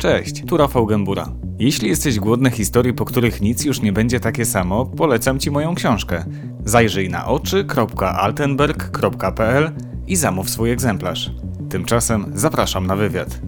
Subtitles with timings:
[0.00, 1.28] Cześć, tu Rafał Gębura.
[1.58, 5.74] Jeśli jesteś głodny historii, po których nic już nie będzie takie samo, polecam Ci moją
[5.74, 6.24] książkę.
[6.64, 9.70] Zajrzyj na oczy.altenberg.pl
[10.06, 11.30] i zamów swój egzemplarz.
[11.70, 13.40] Tymczasem zapraszam na wywiad.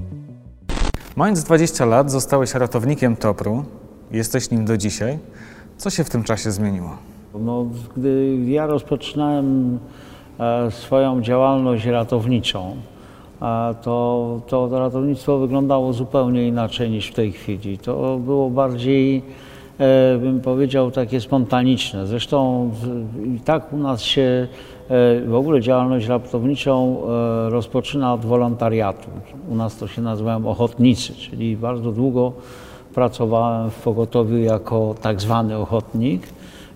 [1.17, 3.65] Mając 20 lat, zostałeś ratownikiem Topru.
[4.11, 5.19] Jesteś nim do dzisiaj.
[5.77, 6.97] Co się w tym czasie zmieniło?
[7.41, 7.67] No,
[7.97, 9.79] gdy ja rozpoczynałem
[10.39, 12.77] e, swoją działalność ratowniczą,
[13.83, 17.79] to, to ratownictwo wyglądało zupełnie inaczej niż w tej chwili.
[17.79, 19.23] To było bardziej,
[19.79, 22.07] e, bym powiedział, takie spontaniczne.
[22.07, 22.71] Zresztą
[23.37, 24.49] i tak u nas się
[24.89, 29.11] e, w ogóle działalność ratowniczą e, rozpoczyna od wolontariatu.
[29.51, 32.33] U nas to się nazywają ochotnicy, czyli bardzo długo
[32.95, 36.23] pracowałem w pogotowiu jako tak zwany ochotnik,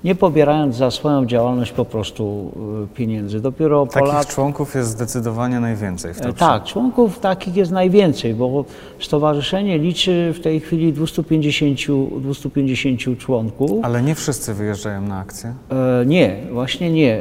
[0.06, 2.52] nie pobierając za swoją działalność po prostu
[2.84, 3.41] y, pieniędzy.
[3.41, 4.27] Dopiero po Takich lat...
[4.27, 6.32] członków jest zdecydowanie najwięcej w E.
[6.32, 8.65] Tak, członków takich jest najwięcej, bo
[9.01, 11.80] stowarzyszenie liczy w tej chwili 250,
[12.20, 13.71] 250 członków.
[13.82, 15.54] Ale nie wszyscy wyjeżdżają na akcję.
[15.71, 17.15] E, nie, właśnie nie.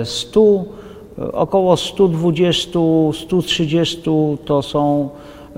[0.00, 0.64] E, 100,
[1.18, 2.78] e, około 120,
[3.12, 4.02] 130
[4.44, 5.08] to są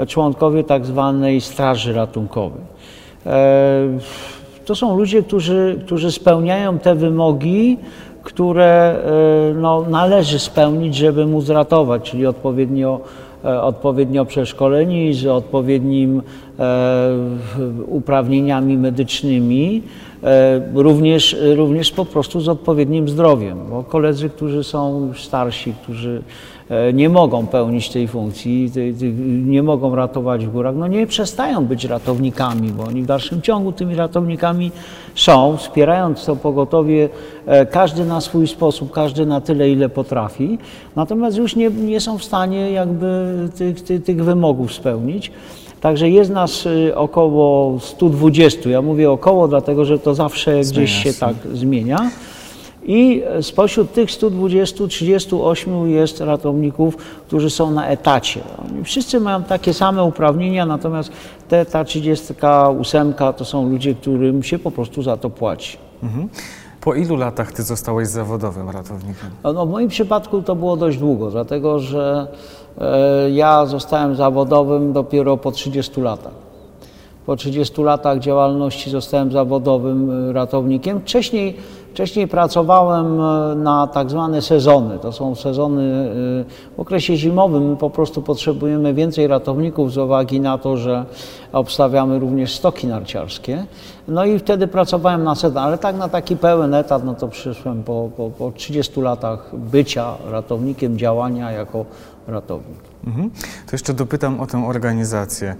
[0.06, 2.62] członkowie tak zwanej Straży Ratunkowej.
[3.26, 3.98] E,
[4.66, 7.76] to są ludzie, którzy, którzy spełniają te wymogi,
[8.22, 8.98] które
[9.50, 13.00] e, no, należy spełnić, żeby móc ratować, czyli odpowiednio,
[13.44, 16.22] e, odpowiednio przeszkoleni, z odpowiednim
[16.58, 17.18] e,
[17.86, 19.82] uprawnieniami medycznymi,
[20.22, 26.22] e, również, również po prostu z odpowiednim zdrowiem, bo koledzy, którzy są już starsi, którzy
[26.94, 28.72] nie mogą pełnić tej funkcji,
[29.44, 33.72] nie mogą ratować w górach, no nie przestają być ratownikami, bo oni w dalszym ciągu
[33.72, 34.70] tymi ratownikami
[35.14, 37.08] są, wspierając to pogotowie,
[37.46, 40.58] e, każdy na swój sposób, każdy na tyle, ile potrafi,
[40.96, 45.32] natomiast już nie, nie są w stanie jakby tych, tych, tych wymogów spełnić.
[45.80, 48.70] Także jest nas y, około 120.
[48.70, 51.12] Ja mówię około, dlatego że to zawsze gdzieś się.
[51.14, 52.10] tak zmienia.
[52.86, 56.96] I spośród tych 120, 38 jest ratowników,
[57.26, 58.40] którzy są na etacie.
[58.70, 61.10] Oni wszyscy mają takie same uprawnienia, natomiast
[61.48, 65.78] te, ta 38 to są ludzie, którym się po prostu za to płaci.
[66.02, 66.28] Mhm.
[66.80, 69.30] Po ilu latach ty zostałeś zawodowym ratownikiem?
[69.44, 72.26] No, w moim przypadku to było dość długo, dlatego że
[72.78, 76.32] e, ja zostałem zawodowym dopiero po 30 latach.
[77.26, 81.00] Po 30 latach działalności zostałem zawodowym e, ratownikiem.
[81.00, 81.56] Wcześniej,
[81.96, 84.98] wcześniej pracowałem e, na tak zwane sezony.
[84.98, 87.70] To są sezony e, w okresie zimowym.
[87.70, 91.04] My po prostu potrzebujemy więcej ratowników z uwagi na to, że
[91.52, 93.66] obstawiamy również stoki narciarskie.
[94.08, 97.82] No i wtedy pracowałem na sezon, ale tak na taki pełen etat, no to przyszłem
[97.82, 101.84] po, po, po 30 latach bycia ratownikiem, działania jako
[102.28, 102.78] ratownik.
[103.06, 103.30] Mhm.
[103.66, 105.54] To jeszcze dopytam o tę organizację.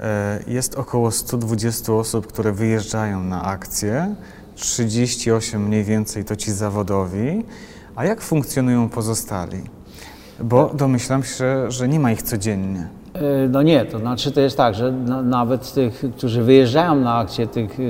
[0.00, 4.14] E, Jest około 120 osób, które wyjeżdżają na akcję,
[4.56, 7.44] 38 mniej więcej to ci zawodowi.
[7.96, 9.58] A jak funkcjonują pozostali?
[10.40, 12.88] Bo domyślam się, że nie ma ich codziennie.
[13.14, 17.14] E, No nie, to znaczy to jest tak, że na, nawet tych, którzy wyjeżdżają na
[17.14, 17.82] akcję, tych e,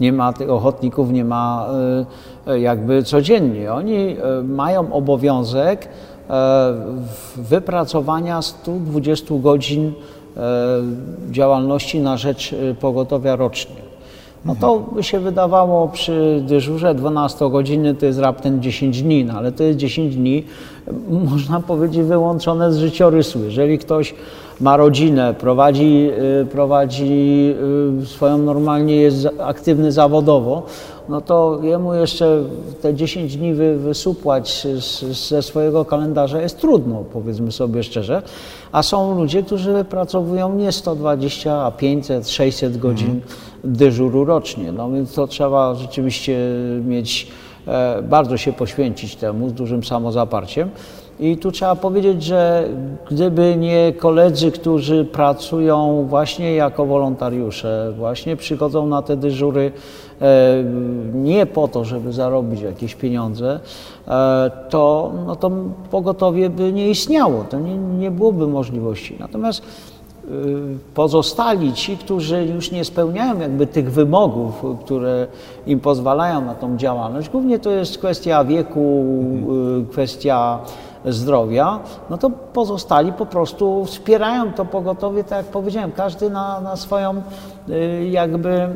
[0.00, 1.68] nie ma tych ochotników, nie ma
[2.46, 3.72] e, jakby codziennie.
[3.72, 5.88] Oni mają obowiązek
[7.36, 9.92] wypracowania 120 godzin
[11.30, 13.87] działalności na rzecz pogotowia rocznie.
[14.44, 19.34] No to by się wydawało przy dyżurze 12 godziny to jest raptem 10 dni, no
[19.34, 20.44] ale to jest 10 dni,
[20.88, 23.44] m, można powiedzieć, wyłączone z życiorysu.
[23.44, 24.14] Jeżeli ktoś
[24.60, 26.10] ma rodzinę, prowadzi,
[26.42, 27.54] y, prowadzi
[28.02, 30.62] y, swoją normalnie, jest aktywny zawodowo,
[31.08, 32.42] no to jemu jeszcze
[32.82, 34.66] te 10 dni wy, wysupłać
[35.28, 38.22] ze swojego kalendarza jest trudno, powiedzmy sobie szczerze.
[38.72, 43.20] A są ludzie, którzy wypracowują nie 120, a 500, 600 godzin
[43.64, 44.72] dyżuru rocznie.
[44.72, 46.38] No więc to trzeba rzeczywiście
[46.84, 47.28] mieć,
[47.66, 50.70] e, bardzo się poświęcić temu z dużym samozaparciem.
[51.20, 52.68] I tu trzeba powiedzieć, że
[53.10, 59.72] gdyby nie koledzy, którzy pracują właśnie jako wolontariusze, właśnie przychodzą na te dyżury
[60.20, 60.64] e,
[61.14, 63.60] nie po to, żeby zarobić jakieś pieniądze,
[64.08, 65.50] e, to, no to
[65.90, 69.16] pogotowie by nie istniało, to nie, nie byłoby możliwości.
[69.20, 69.62] Natomiast
[70.94, 75.26] pozostali ci, którzy już nie spełniają jakby tych wymogów, które
[75.66, 79.04] im pozwalają na tą działalność, głównie to jest kwestia wieku,
[79.82, 80.58] y, kwestia
[81.04, 81.80] zdrowia,
[82.10, 87.22] no to pozostali po prostu wspierają to pogotowie, tak jak powiedziałem, każdy na, na swoją
[87.68, 88.68] y, jakby y,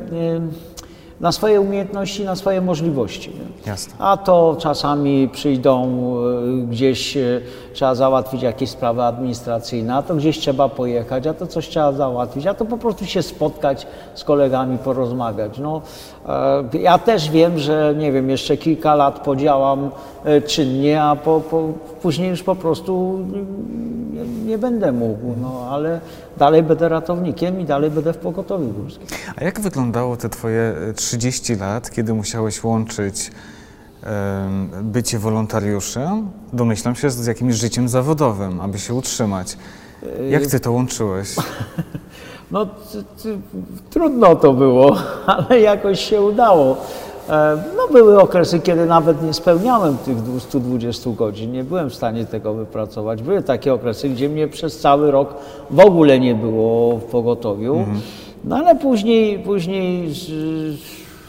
[1.20, 3.32] na swoje umiejętności, na swoje możliwości.
[3.66, 3.94] Jasne.
[3.98, 5.98] A to czasami przyjdą
[6.68, 7.18] gdzieś,
[7.72, 12.46] trzeba załatwić jakieś sprawy administracyjne, a to gdzieś trzeba pojechać, a to coś trzeba załatwić,
[12.46, 15.58] a to po prostu się spotkać z kolegami, porozmawiać.
[15.58, 15.82] No,
[16.28, 19.90] e, ja też wiem, że nie wiem, jeszcze kilka lat podziałam
[20.24, 21.68] e, czynnie, a po, po,
[22.02, 23.18] później już po prostu
[24.12, 26.00] nie, nie będę mógł, no, ale
[26.36, 29.06] dalej będę ratownikiem i dalej będę w pogotowiu górskim.
[29.36, 33.30] A jak wyglądało te twoje e, 30 lat, kiedy musiałeś łączyć
[34.82, 39.56] bycie wolontariuszem, domyślam się, z jakimś życiem zawodowym, aby się utrzymać?
[40.30, 41.28] Jak ty to łączyłeś?
[42.50, 42.66] No,
[43.90, 44.96] trudno to było,
[45.26, 46.76] ale jakoś się udało.
[47.76, 52.54] No, były okresy, kiedy nawet nie spełniałem tych 220 godzin, nie byłem w stanie tego
[52.54, 53.22] wypracować.
[53.22, 55.34] Były takie okresy, gdzie mnie przez cały rok
[55.70, 57.86] w ogóle nie było w pogotowiu.
[58.44, 60.14] No ale później, później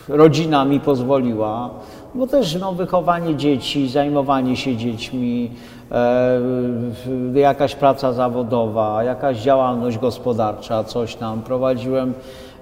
[0.08, 1.70] rodzina mi pozwoliła,
[2.16, 5.52] bo też no, wychowanie dzieci, zajmowanie się dziećmi,
[5.92, 11.42] e, jakaś praca zawodowa, jakaś działalność gospodarcza, coś tam.
[11.42, 12.14] Prowadziłem,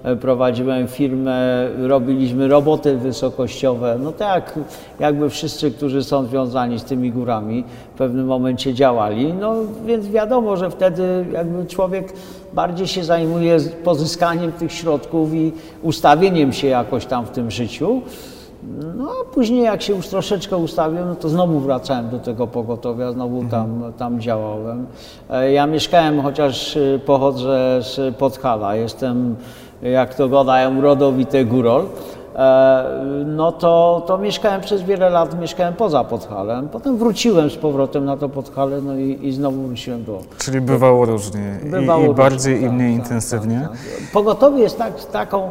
[0.02, 4.58] e, prowadziłem firmę, robiliśmy roboty wysokościowe, no tak
[5.00, 7.64] jakby wszyscy, którzy są związani z tymi górami
[7.94, 9.54] w pewnym momencie działali, no
[9.86, 12.12] więc wiadomo, że wtedy jakby człowiek
[12.54, 15.52] bardziej się zajmuje pozyskaniem tych środków i
[15.82, 18.02] ustawieniem się jakoś tam w tym życiu.
[18.96, 23.12] No a później jak się już troszeczkę ustawiłem, no to znowu wracałem do tego pogotowia,
[23.12, 24.86] znowu tam, tam działałem.
[25.30, 29.36] E, Ja mieszkałem, chociaż e, pochodzę z Podhala, jestem,
[29.82, 31.84] jak to gadają, rodowity górol,
[33.26, 36.68] no to, to mieszkałem przez wiele lat, mieszkałem poza Podhalem.
[36.68, 41.04] Potem wróciłem z powrotem na to Podhale, no i, i znowu wróciłem do, Czyli bywało
[41.04, 43.60] różnie i, Bywało i różnie, bardziej i tak, mniej tak, intensywnie.
[43.62, 44.12] tak, tak.
[44.12, 45.50] Pogotowie jest tak, taką,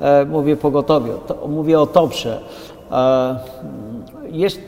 [0.00, 2.40] e, mówię pogotowie, to, mówię o TOPRze.
[2.92, 3.36] E,
[4.30, 4.60] jest,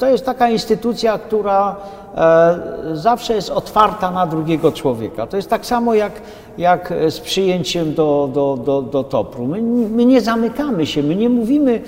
[0.00, 1.76] to jest taka instytucja, która
[2.14, 5.26] e, zawsze jest otwarta na drugiego człowieka.
[5.26, 6.12] To jest tak samo jak,
[6.58, 9.46] jak z przyjęciem do, do, do, do TOPR-u.
[9.46, 11.80] My, my nie zamykamy się, my nie mówimy,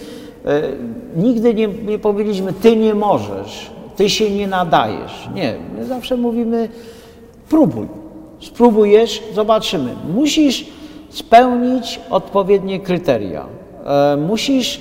[0.45, 0.63] e,
[1.17, 5.29] nigdy nie, nie powiedzieliśmy, ty nie możesz, ty się nie nadajesz.
[5.35, 6.69] Nie, my zawsze mówimy,
[7.49, 7.87] próbuj.
[8.41, 9.95] Spróbujesz, zobaczymy.
[10.15, 10.67] Musisz
[11.11, 13.47] spełnić odpowiednie kryteria.
[13.87, 14.81] E, musisz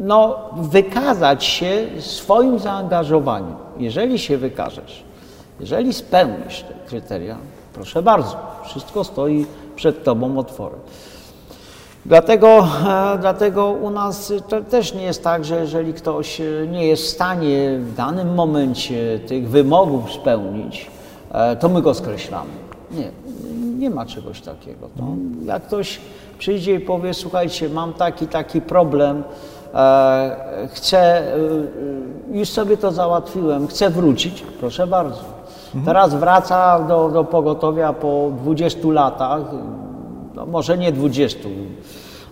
[0.00, 3.54] no, wykazać się swoim zaangażowaniem.
[3.78, 5.04] Jeżeli się wykażesz,
[5.60, 7.36] jeżeli spełnisz te kryteria,
[7.72, 10.80] proszę bardzo, wszystko stoi przed Tobą otworem.
[12.06, 14.32] Dlatego, e, dlatego u nas
[14.70, 19.20] też nie jest tak, że jeżeli ktoś e, nie jest w stanie w danym momencie
[19.26, 20.90] tych wymogów spełnić,
[21.32, 22.50] e, to my go skreślamy.
[22.90, 23.10] Nie,
[23.78, 24.88] nie ma czegoś takiego.
[25.44, 26.00] Jak ktoś
[26.38, 29.22] przyjdzie i powie, słuchajcie, mam taki, taki problem,
[30.72, 35.40] chcę, e, e, już sobie to załatwiłem, chcę wrócić, proszę bardzo.
[35.84, 39.40] Teraz wraca do, do pogotowia po 20 latach,
[40.34, 41.48] no może nie 20,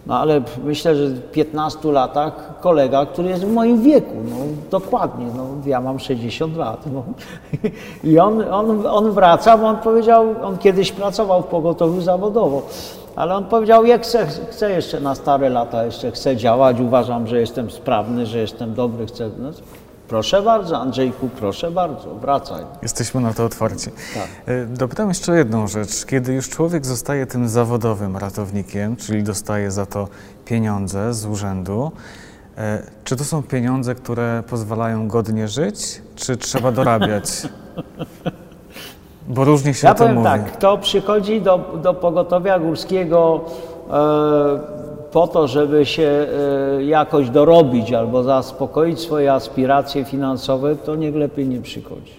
[0.06, 4.36] no ale myślę, że w 15 latach kolega, który jest w moim wieku, no
[4.70, 6.84] dokładnie, no ja mam 60 lat.
[6.92, 7.02] No.
[8.10, 12.62] I on, on, on wraca, bo on powiedział, on kiedyś pracował w pogotowiu zawodowo,
[13.16, 17.40] ale on powiedział, ja chcę, chcę jeszcze na stare lata, jeszcze chcę działać, uważam, że
[17.40, 19.30] jestem sprawny, że jestem dobry, chcę...
[19.38, 19.50] No,
[20.08, 22.64] proszę bardzo, Andrzejku, proszę bardzo, wracaj.
[22.82, 23.90] Jesteśmy na to otwarci.
[24.14, 24.28] Tak.
[24.46, 26.04] E, Dopytam jeszcze jedną rzecz.
[26.06, 30.08] Kiedy już człowiek zostaje tym zawodowym ratownikiem, czyli dostaje za to
[30.44, 31.92] pieniądze z urzędu,
[32.58, 37.24] e, czy to są pieniądze, które pozwalają godnie żyć, czy trzeba dorabiać?
[39.28, 40.24] Bo różnie się Ja o tym mówi.
[40.24, 43.40] tak, kto przychodzi do, do pogotowia górskiego
[43.90, 44.58] e,
[45.12, 46.26] po to, żeby się
[46.78, 52.14] e, jakoś dorobić albo zaspokoić swoje aspiracje finansowe, to niech lepiej nie przychodzi.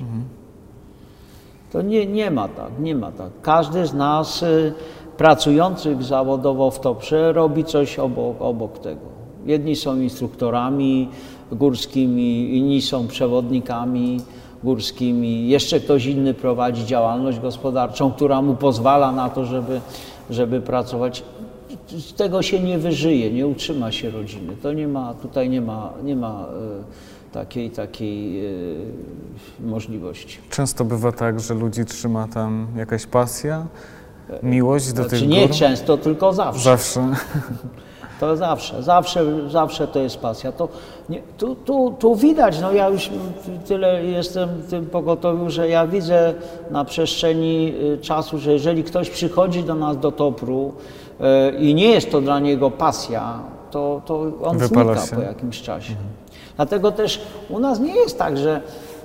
[1.71, 3.29] To nie, nie ma tak, nie ma tak.
[3.41, 4.73] Każdy z nas y,
[5.17, 9.01] pracujących zawodowo w TOPRze robi coś obok, obok tego.
[9.45, 11.09] Jedni są instruktorami
[11.51, 14.21] górskimi, inni są przewodnikami
[14.63, 19.81] górskimi, jeszcze ktoś inny prowadzi działalność gospodarczą, która mu pozwala na to, żeby,
[20.29, 21.23] żeby pracować.
[21.87, 24.55] Z tego się nie wyżyje, nie utrzyma się rodziny.
[24.61, 26.45] To nie ma, tutaj nie ma, nie ma
[27.29, 28.91] y, takiej, takiej y,
[29.59, 30.37] możliwości.
[30.49, 33.65] Często bywa tak, że ludzi trzyma tam jakaś pasja,
[34.43, 35.55] miłość do Znaczy tych nie gór.
[35.55, 36.63] często, tylko zawsze.
[36.63, 37.07] Zawsze.
[38.19, 40.51] To zawsze, zawsze, zawsze to jest pasja.
[40.51, 40.67] To
[41.09, 43.09] nie, tu, tu, tu widać, no ja już
[43.67, 46.33] tyle jestem w tym pogotowiu, że ja widzę
[46.71, 50.73] na przestrzeni y, czasu, że jeżeli ktoś przychodzi do nas do Topru
[51.21, 53.39] y, i nie jest to dla niego pasja,
[53.71, 55.15] to, to on Wypala znika się.
[55.15, 55.93] po jakimś czasie.
[56.55, 58.61] Dlatego też u nas nie jest tak, że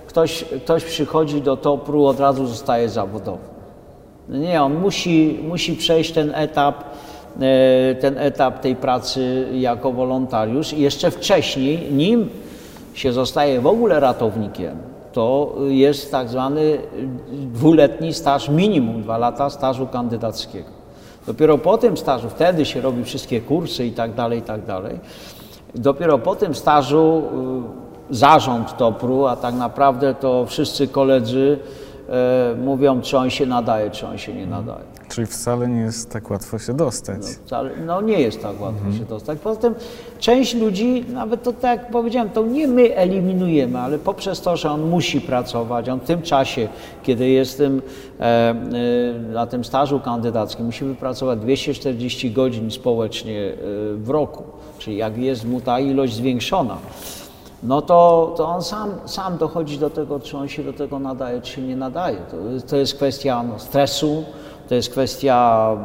[0.07, 3.55] ktoś, ktoś przychodzi do Topru, od razu zostaje zawodowy.
[4.29, 6.85] Nie, on musi, musi przejść ten etap,
[8.01, 12.29] ten etap tej pracy jako wolontariusz i jeszcze wcześniej, nim
[12.95, 14.77] się zostaje w ogóle ratownikiem,
[15.13, 16.79] to jest tak zwany
[17.33, 20.69] dwuletni staż, minimum dwa lata stażu kandydackiego.
[21.27, 24.99] Dopiero po tym stażu, wtedy się robi wszystkie kursy i tak dalej, i tak dalej.
[25.75, 27.23] Dopiero po tym stażu
[28.11, 31.59] y, zarząd Topru, a tak naprawdę to wszyscy koledzy
[32.09, 34.94] e, mówią, czy on się nadaje, czy on się nie nadaje.
[35.15, 37.19] Czyli wcale nie jest tak łatwo się dostać.
[37.21, 39.39] No, wcale, no nie jest tak łatwo się dostać.
[39.39, 39.75] Poza tym
[40.19, 44.71] część ludzi, nawet to tak jak powiedziałem, to nie my eliminujemy, ale poprzez to, że
[44.71, 46.69] on musi pracować, on w tym czasie,
[47.03, 47.83] kiedy jest tym,
[48.21, 48.55] e, e,
[49.33, 53.57] na tym stażu kandydackim, musi wypracować 240 godzin społecznie e,
[53.97, 54.43] w roku,
[54.79, 56.77] czyli jak jest mu ta ilość zwiększona,
[57.63, 61.41] no to, to on sam, sam dochodzi do tego, czy on się do tego nadaje,
[61.41, 62.17] czy nie nadaje.
[62.17, 62.37] To,
[62.69, 64.25] to jest kwestia no, stresu,
[64.69, 65.77] to jest kwestia,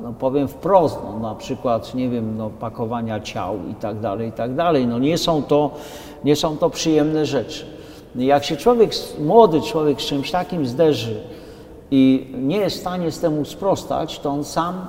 [0.00, 4.32] no powiem wprost, no, na przykład, nie wiem, no, pakowania ciał i tak dalej, i
[4.32, 4.86] tak dalej.
[4.86, 5.70] No nie są to,
[6.24, 7.66] nie są to przyjemne rzeczy.
[8.14, 11.20] Jak się człowiek, młody człowiek z czymś takim zderzy
[11.90, 14.86] i nie jest w stanie z temu sprostać, to on sam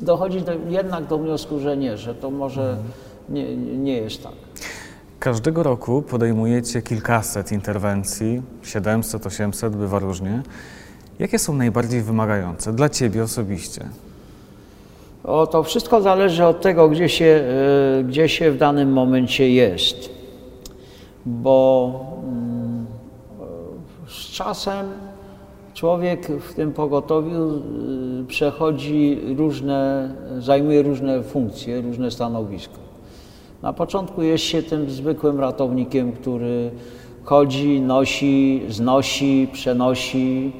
[0.00, 2.76] dochodzi do, jednak do wniosku, że nie, że to może
[3.28, 4.32] nie, nie nie jest tak.
[5.18, 10.42] Każdego roku podejmujecie kilkaset interwencji, 700, 800, bywa różnie.
[11.18, 13.88] Jakie są najbardziej wymagające dla Ciebie osobiście?
[15.24, 17.44] O, to wszystko zależy od tego, gdzie się,
[18.00, 20.10] e, gdzie się w danym momencie jest.
[21.26, 22.86] Bo mm,
[24.06, 24.86] e, z czasem
[25.76, 32.78] człowiek w tym pogotowiu y, przechodzi różne, zajmuje różne funkcje, różne stanowiska.
[33.62, 36.70] Na początku jest się tym zwykłym ratownikiem, który
[37.24, 40.52] chodzi, nosi, znosi, przenosi,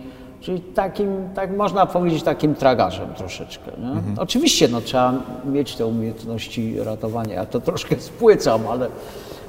[0.47, 3.71] czyli takim, tak można powiedzieć, takim tragarzem troszeczkę.
[3.79, 4.23] Nie?
[4.23, 7.35] Oczywiście no, trzeba mieć te umiejętności ratowania.
[7.35, 8.89] Ja to troszkę spłycam, ale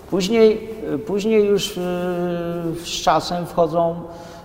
[0.10, 0.70] później,
[1.06, 1.82] później już y,
[2.84, 3.96] z czasem wchodzą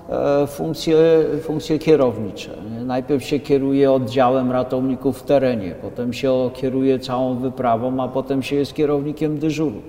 [0.08, 0.96] e, funkcje,
[1.42, 2.50] funkcje kierownicze.
[2.84, 8.56] Najpierw się kieruje oddziałem ratowników w terenie, potem się kieruje całą wyprawą, a potem się
[8.56, 9.82] jest kierownikiem dyżuru.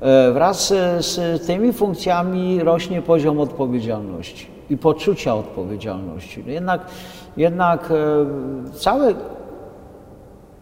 [0.00, 6.44] E, Wraz z, z tymi funkcjami rośnie poziom odpowiedzialności i poczucia odpowiedzialności.
[6.46, 6.80] Jednak,
[7.36, 9.14] jednak e, całe,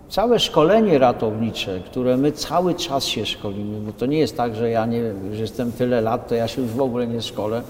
[0.09, 4.71] całe szkolenie ratownicze, które my cały czas się szkolimy, bo to nie jest tak, że
[4.71, 7.63] ja nie wiem, już jestem tyle lat, to ja się już w ogóle nie szkolę.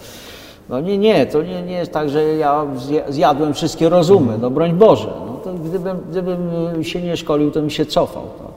[0.68, 4.50] No nie, nie, to nie, nie jest tak, że ja zja- zjadłem wszystkie rozumy, no
[4.50, 5.09] broń Boże.
[5.26, 6.40] No to gdybym, gdybym
[6.85, 8.23] się nie szkolił, to bym się cofał.
[8.23, 8.50] Tak?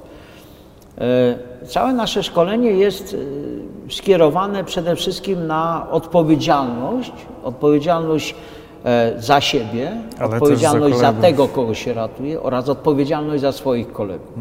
[1.08, 3.18] E, Całe nasze szkolenie jest e,
[3.90, 7.12] skierowane przede wszystkim na odpowiedzialność,
[7.44, 8.36] odpowiedzialność
[8.86, 13.92] e, za siebie, Ale odpowiedzialność za za, tego, kogo się ratuje oraz odpowiedzialność za swoich
[13.92, 14.34] kolegów.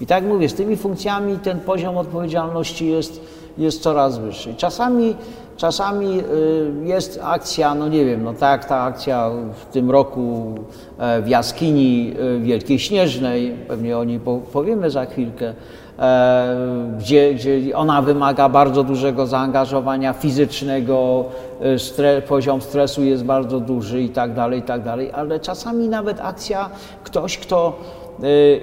[0.00, 3.20] I tak mówię, z tymi funkcjami ten poziom odpowiedzialności jest,
[3.58, 4.54] jest coraz wyższy.
[4.54, 5.16] Czasami,
[5.60, 6.22] czasami y,
[6.84, 10.54] jest akcja, no nie wiem, no tak ta akcja w tym roku
[10.98, 15.54] e, w jaskini y, Wielkiej Śnieżnej, pewnie o niej po- powiemy za chwilkę,
[15.98, 16.56] e,
[16.98, 21.24] gdzie, gdzie ona wymaga bardzo dużego zaangażowania fizycznego,
[21.60, 25.88] e, stre, poziom stresu jest bardzo duży i tak dalej, i tak dalej, ale czasami
[25.88, 26.70] nawet akcja,
[27.04, 27.78] ktoś, kto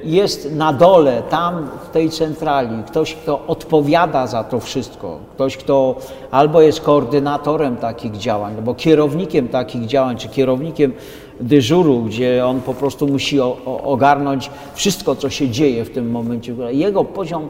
[0.04, 5.96] jest na dole, tam w tej centrali, ktoś, kto odpowiada za to wszystko, ktoś, kto
[6.32, 10.94] albo jest koordynatorem takich działań, albo kierownikiem takich działań, czy kierownikiem
[11.40, 16.56] dyżuru, gdzie on po prostu musi ogarnąć wszystko, co się dzieje w tym momencie.
[16.72, 17.50] Jego poziom,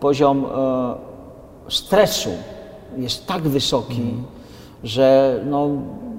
[0.00, 0.94] poziom e,
[1.68, 2.30] stresu
[2.96, 4.02] jest tak wysoki,
[4.84, 5.68] że no,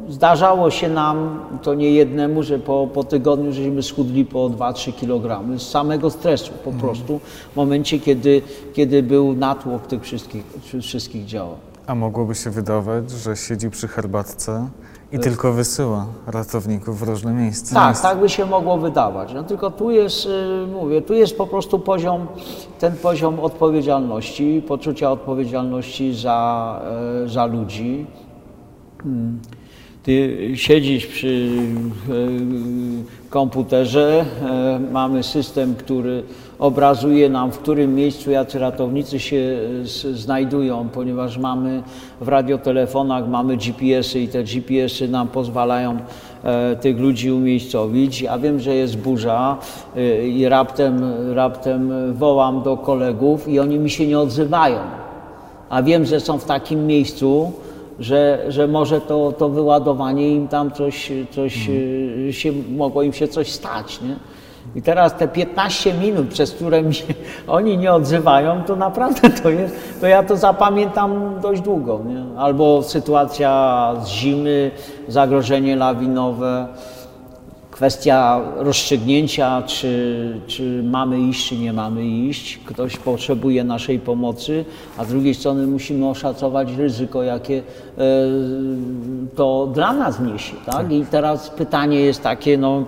[0.10, 5.60] zdarzało się nam, to nie jednemu, że po, po tygodniu żeśmy schudli po 2-3 kg
[5.60, 7.20] z samego stresu po prostu
[7.54, 8.42] w momencie, kiedy,
[8.74, 10.44] kiedy był natłok tych wszystkich,
[10.82, 11.58] wszystkich działań.
[11.88, 14.68] A mogłoby się wydawać, że siedzi przy herbatce
[15.12, 17.76] i tylko wysyła ratowników w różne miejsca.
[17.76, 19.34] Tak, tak by się mogło wydawać.
[19.34, 22.28] No tylko tu jest, y, mówię, tu jest po prostu poziom,
[22.80, 26.82] ten poziom odpowiedzialności, poczucia odpowiedzialności za,
[27.26, 28.06] e, za ludzi.
[29.06, 29.40] Mm.
[30.06, 31.50] Ty siedzisz przy
[32.10, 36.24] e, komputerze, e, mamy system, który
[36.60, 39.58] obrazuje nam, w którym miejscu jacy ratownicy się
[40.14, 41.84] znajdują, ponieważ mamy
[42.22, 45.98] w radiotelefonach mamy GPS-y i te GPS-y nam pozwalają
[46.44, 48.22] e, tych ludzi umiejscowić.
[48.22, 49.58] Ja wiem, że jest burza
[50.28, 54.78] i raptem, raptem wołam do kolegów i oni mi się nie odzywają.
[55.70, 57.52] A wiem, że są w takim miejscu,
[58.00, 62.34] że, że może to, to wyładowanie im tam coś, coś mhm.
[62.34, 64.02] się, mogło im się coś stać.
[64.02, 64.16] Nie?
[64.76, 67.04] I teraz te 15 minut, przez które mi się,
[67.48, 72.02] oni nie odzywają, to naprawdę to jest, to ja to zapamiętam dość długo.
[72.06, 72.40] Nie?
[72.40, 74.72] Albo sytuacja z zimy,
[75.08, 76.68] zagrożenie lawinowe
[77.76, 82.60] kwestia rozstrzygnięcia, czy, czy mamy iść, czy nie mamy iść.
[82.66, 84.66] Ktoś potrzebuje naszej pomocy,
[84.98, 88.02] a z drugiej strony musimy oszacować ryzyko, jakie e,
[89.36, 90.54] to dla nas niesie.
[90.66, 90.92] Tak?
[90.92, 92.84] I teraz pytanie jest takie, no,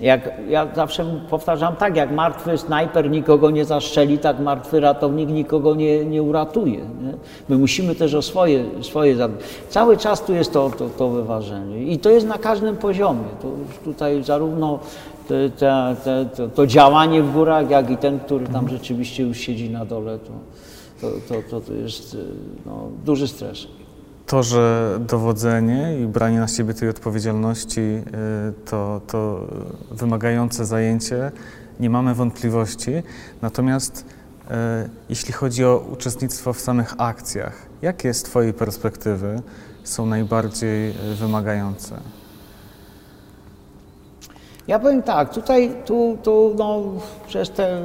[0.00, 5.74] jak ja zawsze powtarzam tak, jak martwy snajper nikogo nie zaszczeli, tak martwy ratownik nikogo
[5.74, 6.78] nie, nie uratuje.
[6.78, 7.12] Nie?
[7.48, 9.16] My musimy też o swoje, swoje
[9.68, 13.24] Cały czas tu jest to, to, to wyważenie i to jest na każdym poziomie.
[13.42, 13.48] To
[13.84, 14.78] tutaj zarówno
[15.28, 19.38] te, te, te, to, to, działanie w górach, jak i ten, który tam rzeczywiście już
[19.38, 22.16] siedzi na dole, to, to, to, to jest
[22.66, 23.66] no, duży stres
[24.30, 28.02] to, że dowodzenie i branie na siebie tej odpowiedzialności y,
[28.70, 29.40] to, to
[29.90, 31.32] wymagające zajęcie,
[31.80, 32.90] nie mamy wątpliwości.
[33.42, 34.54] Natomiast y,
[35.08, 39.42] jeśli chodzi o uczestnictwo w samych akcjach, jakie z Twojej perspektywy
[39.84, 41.96] są najbardziej y, wymagające?
[44.68, 46.82] Ja powiem tak, tutaj tu, tu no,
[47.26, 47.82] przez te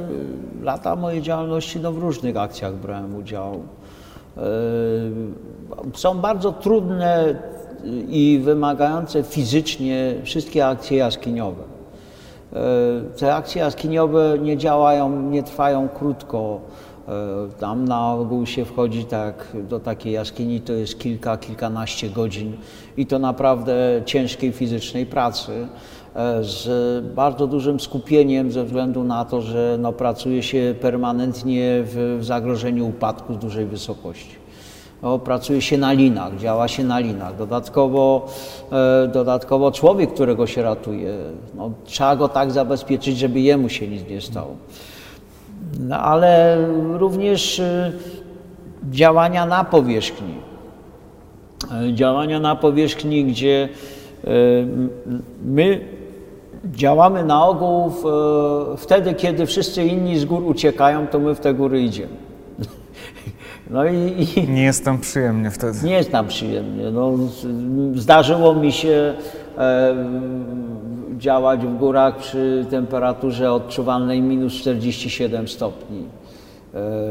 [0.62, 3.62] lata mojej działalności no, w różnych akcjach brałem udział.
[4.36, 4.40] E,
[5.94, 7.34] są bardzo trudne
[8.08, 11.62] i wymagające fizycznie wszystkie akcje jaskiniowe.
[12.52, 12.56] E,
[13.16, 16.60] te akcje jaskiniowe nie działają, nie trwają krótko.
[17.08, 17.12] E,
[17.58, 22.56] tam na ogół się wchodzi tak, do takiej jaskini, to jest kilka, kilkanaście godzin
[22.96, 23.74] i to naprawdę
[24.04, 25.68] ciężkiej fizycznej pracy.
[26.16, 32.18] E, z bardzo dużym skupieniem ze względu na to, że no, pracuje się permanentnie w,
[32.20, 34.36] zagrożeniu upadku z dużej wysokości.
[35.02, 37.36] No, pracuje się na linach, działa się na linach.
[37.36, 38.26] Dodatkowo,
[38.72, 41.14] e, dodatkowo człowiek, którego się ratuje,
[41.54, 44.56] no, trzeba go tak zabezpieczyć, żeby jemu się nic nie stało.
[45.80, 46.58] No, ale
[46.98, 47.92] również e,
[48.90, 50.34] działania na powierzchni.
[51.92, 53.68] Działania na powierzchni, gdzie
[55.44, 55.95] my
[56.74, 61.40] Działamy na ogół w, e, wtedy, kiedy wszyscy inni z gór uciekają, to my w
[61.40, 62.16] te góry idziemy.
[63.70, 65.78] No i, i, nie jest tam przyjemnie wtedy.
[65.84, 66.90] Nie jest tam przyjemnie.
[66.90, 67.12] No,
[67.94, 69.14] zdarzyło mi się
[69.58, 69.94] e,
[71.18, 75.98] działać w górach przy temperaturze odczuwalnej minus 47 stopni.
[75.98, 76.04] E,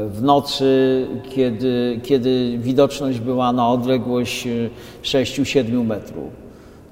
[0.08, 4.48] w nocy, kiedy, kiedy widoczność była na odległość
[5.02, 6.45] 6-7 metrów.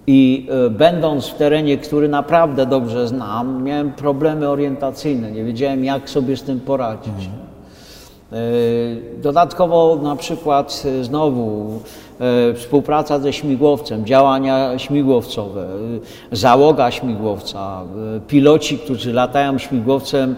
[0.06, 6.10] I e, będąc w terenie, który naprawdę dobrze znam, miałem problemy orientacyjne, nie wiedziałem jak
[6.10, 7.08] sobie z tym poradzić.
[7.08, 7.32] Mhm.
[8.32, 11.80] E, dodatkowo na przykład e, znowu
[12.54, 15.66] współpraca ze śmigłowcem, działania śmigłowcowe,
[16.32, 17.82] załoga śmigłowca,
[18.28, 20.36] piloci, którzy latają śmigłowcem,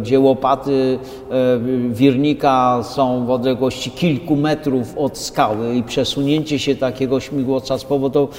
[0.00, 0.98] gdzie łopaty
[1.90, 8.30] wirnika są w odległości kilku metrów od skały i przesunięcie się takiego śmigłowca spowodow,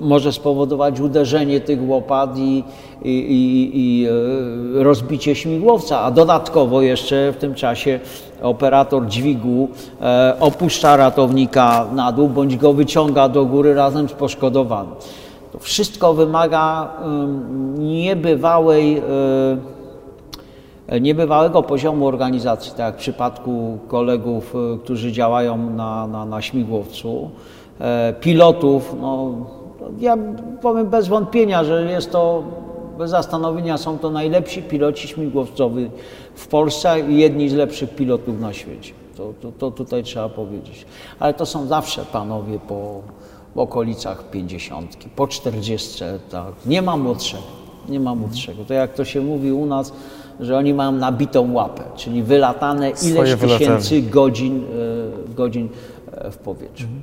[0.00, 2.64] może spowodować uderzenie tych łopat i,
[3.02, 4.06] i, i, i
[4.74, 8.00] rozbicie śmigłowca, a dodatkowo jeszcze w tym czasie
[8.42, 9.68] operator dźwigu
[10.00, 14.94] e, opuszcza ratownika na dół bądź go wyciąga do góry razem z poszkodowanym.
[15.52, 16.92] To wszystko wymaga
[17.78, 19.02] niebywałej,
[20.86, 26.42] e, niebywałego poziomu organizacji, tak jak w przypadku kolegów, e, którzy działają na, na, na
[26.42, 27.30] śmigłowcu,
[28.20, 28.96] pilotów.
[29.00, 29.32] No,
[30.00, 30.16] ja
[30.62, 32.42] powiem bez wątpienia, że jest to
[32.98, 35.90] bez zastanowienia są to najlepsi piloci śmigłowcowi
[36.34, 38.92] w Polsce i jedni z lepszych pilotów na świecie.
[39.16, 40.86] To, to, to tutaj trzeba powiedzieć.
[41.18, 43.00] Ale to są zawsze panowie po
[43.54, 46.52] w okolicach 50, po 40, tak.
[46.66, 47.42] Nie ma młodszego,
[47.88, 48.64] nie ma młodszego.
[48.64, 49.92] To jak to się mówi u nas,
[50.40, 54.64] że oni mają nabitą łapę, czyli wylatane ileś tysięcy godzin,
[55.30, 55.68] e, godzin
[56.12, 56.84] e, w powietrzu.
[56.84, 57.02] Mhm.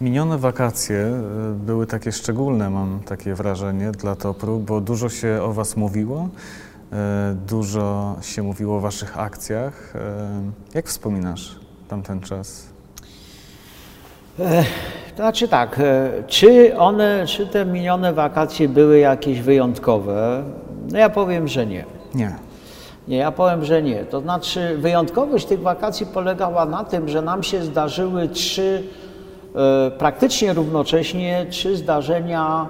[0.00, 1.22] Minione wakacje e,
[1.66, 6.28] były takie szczególne, mam takie wrażenie, dla Topru, bo dużo się o Was mówiło,
[7.46, 9.94] dużo się mówiło o Waszych akcjach.
[10.74, 11.58] Jak wspominasz
[11.88, 12.75] tamten czas?
[15.16, 20.42] To znaczy tak, e, czy one, czy te minione wakacje były jakieś wyjątkowe?
[20.92, 21.84] No ja powiem, że nie.
[22.14, 22.36] Nie.
[23.08, 24.04] Nie, ja powiem, że nie.
[24.04, 28.82] To znaczy wyjątkowość tych wakacji polegała na tym, że nam się zdarzyły trzy,
[29.54, 32.66] e, praktycznie równocześnie, trzy zdarzenia,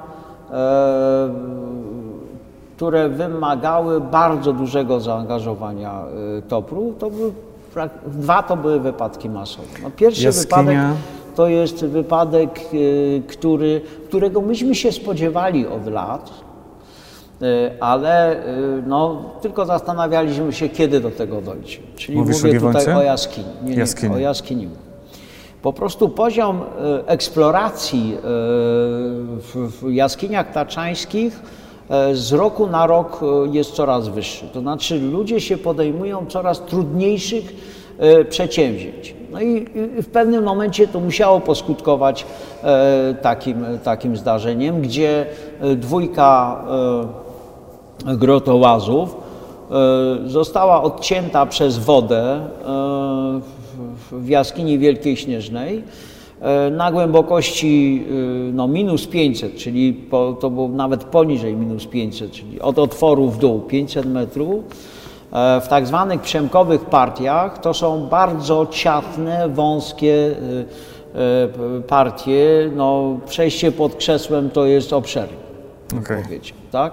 [0.52, 1.28] e,
[2.76, 6.02] które wymagały bardzo dużego zaangażowania
[6.38, 6.92] e, TOPR-u.
[6.98, 7.32] To były,
[8.06, 9.68] dwa to były wypadki masowe.
[9.82, 10.62] No, pierwszy Jaskinia.
[10.62, 16.46] wypadek to jest wypadek, e, który, którego myśmy się spodziewali od lat,
[17.42, 18.42] E, ale e,
[18.86, 21.78] no, tylko zastanawialiśmy się, kiedy do tego dojdzie.
[21.96, 22.96] Czyli Mówisz o mówię tutaj Giewoncie?
[22.96, 23.46] o jaskini.
[23.64, 24.14] Nie, nie, Jaskini.
[24.14, 24.68] o jaskini.
[25.62, 26.60] Po prostu poziom
[27.06, 31.42] eksploracji w, jaskiniach taczańskich
[32.12, 33.20] z roku na rok
[33.52, 34.46] jest coraz wyższy.
[34.52, 37.54] To znaczy ludzie się podejmują coraz trudniejszych
[38.28, 39.14] przedsięwzięć.
[39.32, 39.66] No i,
[40.02, 42.26] w pewnym momencie to musiało poskutkować
[42.62, 45.26] e, takim, takim zdarzeniem, gdzie
[45.60, 46.64] e, dwójka
[48.06, 49.16] e, grotołazów
[49.70, 52.40] e, została odcięta przez wodę e,
[54.12, 55.82] w- jaskini Wielkiej Śnieżnej
[56.40, 58.12] e, na głębokości e,
[58.52, 63.38] no, minus 500, czyli po, to było nawet poniżej minus 500, czyli od otworu w
[63.38, 64.64] dół 500 metrów.
[65.32, 70.30] E, W tak zwanych przemkowych partiach to są bardzo ciasne, wąskie
[71.14, 72.70] e, e, partie.
[72.76, 76.22] No, przejście pod krzesłem to jest Okej.
[76.22, 76.92] powiedzieć, tak?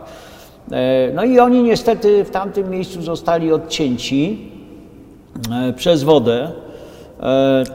[0.71, 4.51] E, No i oni niestety w tamtym miejscu zostali odcięci
[5.75, 6.51] przez wodę.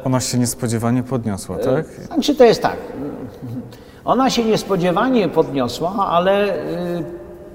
[0.05, 1.87] Ona się niespodziewanie podniosła, tak?
[1.87, 2.77] Znaczy to jest tak,
[4.05, 7.05] ona się niespodziewanie podniosła, ale y,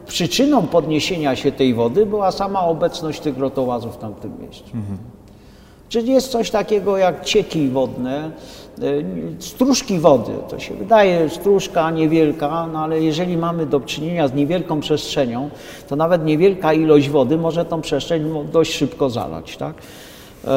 [0.05, 4.69] przyczyną podniesienia się tej wody była sama obecność tych rotołazów w tamtym miejscu.
[5.89, 8.31] Czyli jest coś takiego jak cieki wodne,
[8.83, 9.05] y,
[9.39, 10.31] stróżki wody.
[10.49, 15.49] To się wydaje stróżka niewielka, no ale jeżeli mamy do czynienia z niewielką przestrzenią,
[15.87, 19.57] to nawet niewielka ilość wody może tą przestrzeń dość szybko zalać.
[19.57, 19.75] Tak?
[20.45, 20.49] E,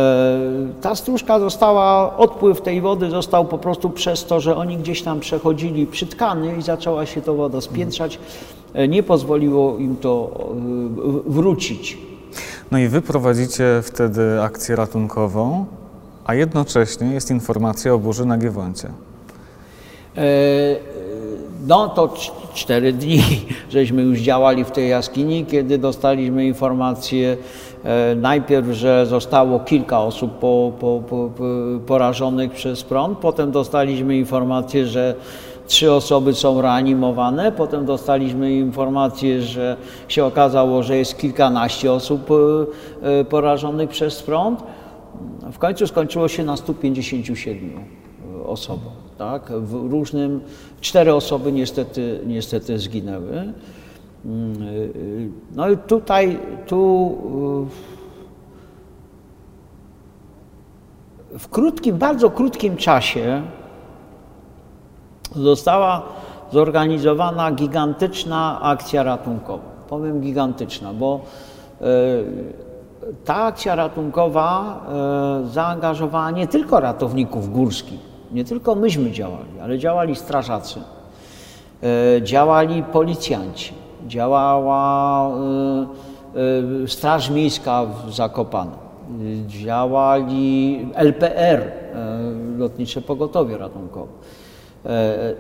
[0.81, 5.21] Ta stróżka została, odpływ tej wody został po prostu przez to, że oni gdzieś tam
[5.21, 8.19] przechodzili przytkany i zaczęła się to woda spiętrzać.
[8.75, 10.31] E, Nie pozwoliło im to
[11.27, 11.99] e, wrócić.
[12.71, 15.67] No i wy prowadzicie wtedy akcję ratunkową,
[16.25, 18.89] a jednocześnie jest informacja o burzy na Giewoncie.
[21.67, 23.21] No to cz- cztery dni,
[23.71, 27.37] żeśmy już działali w tej jaskini, kiedy dostaliśmy informację
[28.17, 31.31] najpierw, że zostało kilka osób po, po, po,
[31.87, 35.15] porażonych przez prąd, potem dostaliśmy informację, że
[35.67, 39.77] trzy osoby są reanimowane, potem dostaliśmy informację, że
[40.09, 44.63] się okazało, że jest kilkanaście osób e, e, porażonych przez prąd.
[45.53, 47.71] W końcu skończyło się na 157
[48.47, 48.93] osobom.
[49.19, 49.53] Tak?
[49.53, 50.41] W różnym,
[50.81, 53.53] cztery osoby niestety, niestety zginęły.
[55.57, 57.17] No i tutaj, tu
[61.39, 63.43] w krótkim, bardzo krótkim czasie
[65.35, 66.03] została
[66.53, 69.65] zorganizowana gigantyczna akcja ratunkowa.
[69.89, 71.21] Powiem gigantyczna, bo
[71.81, 71.85] e,
[73.25, 74.81] ta akcja ratunkowa
[75.45, 78.01] e, zaangażowała nie tylko ratowników górskich,
[78.33, 80.81] nie tylko myśmy działali, ale działali strażacy,
[81.83, 83.73] e, działali policjanci,
[84.07, 91.73] działała e, e, Straż Miejska w Zakopanem, e, działali LPR, e,
[92.59, 94.13] Lotnicze Pogotowie Ratunkowe.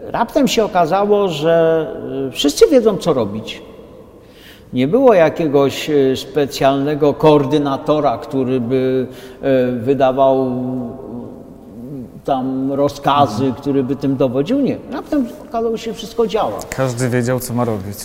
[0.07, 1.87] Raptem się okazało, że
[2.33, 3.62] wszyscy wiedzą, co robić.
[4.73, 9.07] Nie było jakiegoś specjalnego koordynatora, który by
[9.79, 10.51] wydawał
[12.27, 14.61] tam rozkazy, który by tym dowodził.
[14.61, 14.77] Nie.
[14.92, 16.59] Raptem okazało się, że wszystko działa.
[16.71, 17.97] Każdy wiedział, co ma robić.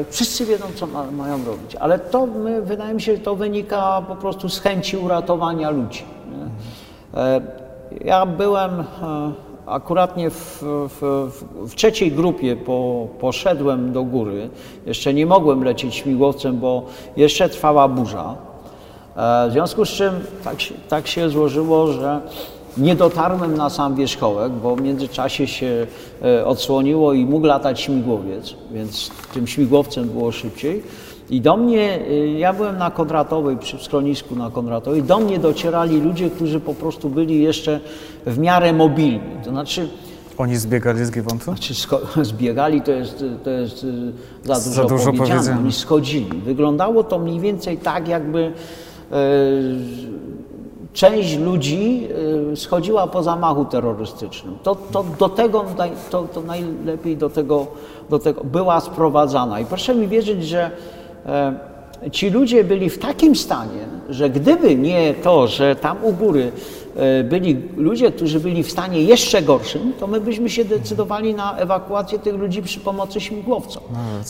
[0.00, 3.36] E, Wszyscy wiedzą, co ma, mają robić, ale to my, wydaje mi się, że to
[3.36, 6.04] wynika po prostu z chęci uratowania ludzi.
[7.14, 7.40] E,
[8.04, 8.84] Ja byłem e,
[9.66, 11.30] akuratnie w, w,
[11.68, 14.50] w trzeciej grupie, po, poszedłem do góry.
[14.86, 16.82] Jeszcze nie mogłem lecieć śmigłowcem, bo
[17.16, 18.34] jeszcze trwała burza.
[19.48, 20.12] W związku z czym
[20.44, 20.56] tak
[20.88, 22.20] tak się złożyło, że
[22.78, 25.86] nie dotarłem na sam wierzchołek, bo w międzyczasie się
[26.22, 30.82] e, odsłoniło i mógł latać śmigłowiec, więc tym śmigłowcem było szybciej.
[31.30, 36.00] I do mnie, e, ja byłem na Kondratowej, przy schronisku na Kondratowej, do mnie docierali
[36.00, 37.80] ludzie, którzy po prostu byli jeszcze
[38.26, 39.20] w miarę mobilni.
[39.44, 39.88] To znaczy,
[40.38, 41.44] Oni zbiegali z Giewontu?
[41.44, 41.74] znaczy
[42.24, 44.12] zbiegali to jest, to jest y,
[44.44, 45.28] za dużo, Za dużo powiedziane.
[45.28, 45.60] powiedziane.
[45.60, 46.38] Oni schodzili.
[46.44, 48.52] Wyglądało to mniej więcej tak, jakby
[49.12, 49.14] e,
[50.92, 52.08] część ludzi
[52.52, 54.58] y, schodziła po zamachu terrorystycznym.
[54.62, 55.64] To, to do tego,
[56.10, 57.66] to, to najlepiej do tego,
[58.10, 59.60] do tego była sprowadzana.
[59.60, 60.70] I proszę mi wierzyć, że
[61.26, 66.52] e, ci ludzie byli w takim stanie, że gdyby nie to, że tam u góry
[67.24, 72.18] byli ludzie, którzy byli w stanie jeszcze gorszym, to my byśmy się decydowali na ewakuację
[72.18, 73.82] tych ludzi przy pomocy śmigłowców.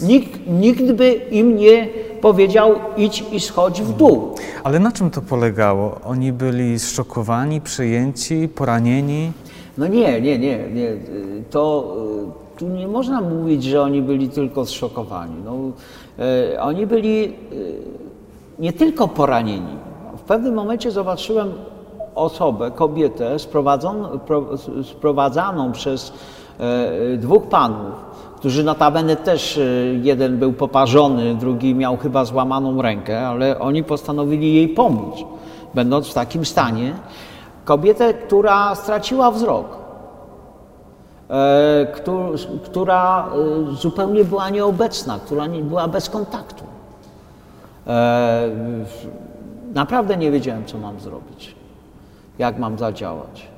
[0.02, 1.88] Nikt, nikt by im nie
[2.20, 4.34] powiedział idź i schodź w dół.
[4.64, 6.00] Ale na czym to polegało?
[6.04, 9.32] Oni byli zszokowani, przejęci, poranieni?
[9.78, 10.96] No nie, nie, nie, nie.
[11.50, 11.94] To
[12.54, 15.34] y, tu nie można mówić, że oni byli tylko zszokowani.
[15.44, 15.56] No,
[16.18, 17.30] e, oni byli e,
[18.58, 19.76] nie tylko poranieni.
[20.16, 21.52] W pewnym momencie zobaczyłem
[22.18, 23.36] osobę, kobietę
[24.82, 26.12] sprowadzaną przez
[26.60, 27.94] e, dwóch panów,
[28.36, 29.62] którzy notabene też e,
[30.02, 35.14] jeden był poparzony, drugi miał chyba złamaną rękę, ale oni postanowili jej pomóc,
[35.74, 36.92] będąc w takim stanie.
[37.64, 39.66] Kobietę, która straciła wzrok,
[41.30, 42.32] e, któ-
[42.64, 43.26] która
[43.72, 46.64] zupełnie była nieobecna, która była bez kontaktu.
[49.74, 51.54] Naprawdę nie wiedziałem, co mam zrobić,
[52.38, 53.48] jak mam zadziałać.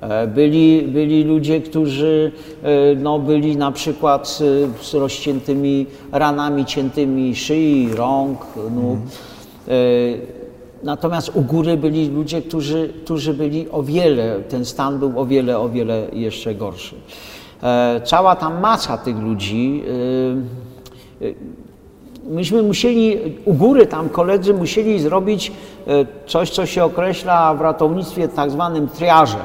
[0.00, 4.38] E, Byli, byli ludzie, którzy e, no, byli na przykład
[4.80, 8.38] e, z rozciętymi ranami ciętymi szyi, rąk,
[8.74, 8.98] nóg.
[9.68, 10.40] E,
[10.82, 15.58] Natomiast u góry byli ludzie, którzy, którzy byli o wiele, ten stan był o wiele,
[15.58, 16.96] o wiele jeszcze gorszy.
[18.04, 19.82] Cała ta masa tych ludzi,
[22.30, 25.52] myśmy musieli, u góry tam koledzy musieli zrobić
[25.86, 29.40] e, coś, co się określa w ratownictwie tak zwanym triażem,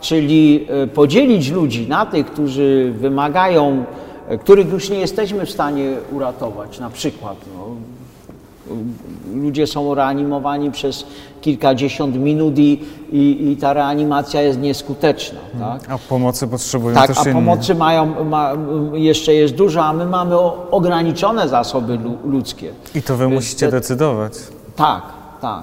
[0.00, 3.84] czyli e, podzielić ludzi na tych, którzy wymagają,
[4.28, 7.36] e, których już nie jesteśmy w stanie uratować, na przykład.
[7.56, 7.66] No,
[9.34, 11.04] ludzie są reanimowani przez
[11.40, 12.80] kilkadziesiąt minut i,
[13.12, 15.40] i, i ta reanimacja jest nieskuteczna.
[15.60, 15.90] Tak?
[15.90, 17.32] A pomocy potrzebują Tak, też a inni.
[17.34, 18.52] pomocy mają, ma,
[18.92, 20.36] jeszcze jest dużo, a my mamy
[20.70, 22.72] ograniczone zasoby lu- ludzkie.
[22.94, 24.32] I to wy musicie te- decydować.
[24.76, 25.02] Tak,
[25.40, 25.62] tak.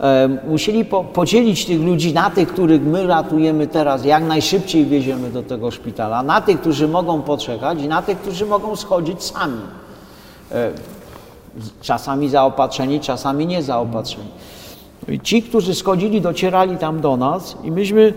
[0.00, 5.30] E, musieli po, podzielić tych ludzi na tych, których my ratujemy teraz, jak najszybciej wieziemy
[5.30, 9.60] do tego szpitala, na tych, którzy mogą poczekać i na tych, którzy mogą schodzić sami.
[11.80, 14.28] Czasami zaopatrzeni, czasami niezaopatrzeni.
[15.22, 18.14] Ci, którzy schodzili, docierali tam do nas i myśmy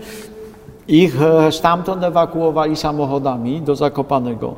[0.88, 4.54] ich e, stamtąd ewakuowali samochodami do Zakopanego.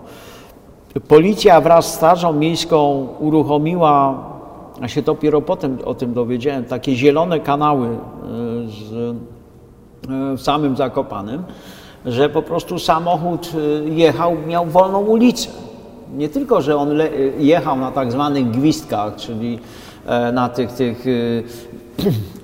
[1.08, 4.24] Policja wraz z Strażą Miejską uruchomiła,
[4.80, 7.96] a się dopiero potem o tym dowiedziałem, takie zielone kanały e,
[8.68, 11.44] z, e, w samym Zakopanem,
[12.06, 13.52] że po prostu samochód
[13.90, 15.50] jechał, miał wolną ulicę.
[16.16, 16.90] Nie tylko, że on
[17.38, 19.58] jechał na tak zwanych gwizdkach, czyli
[20.06, 21.04] e, na tych, tych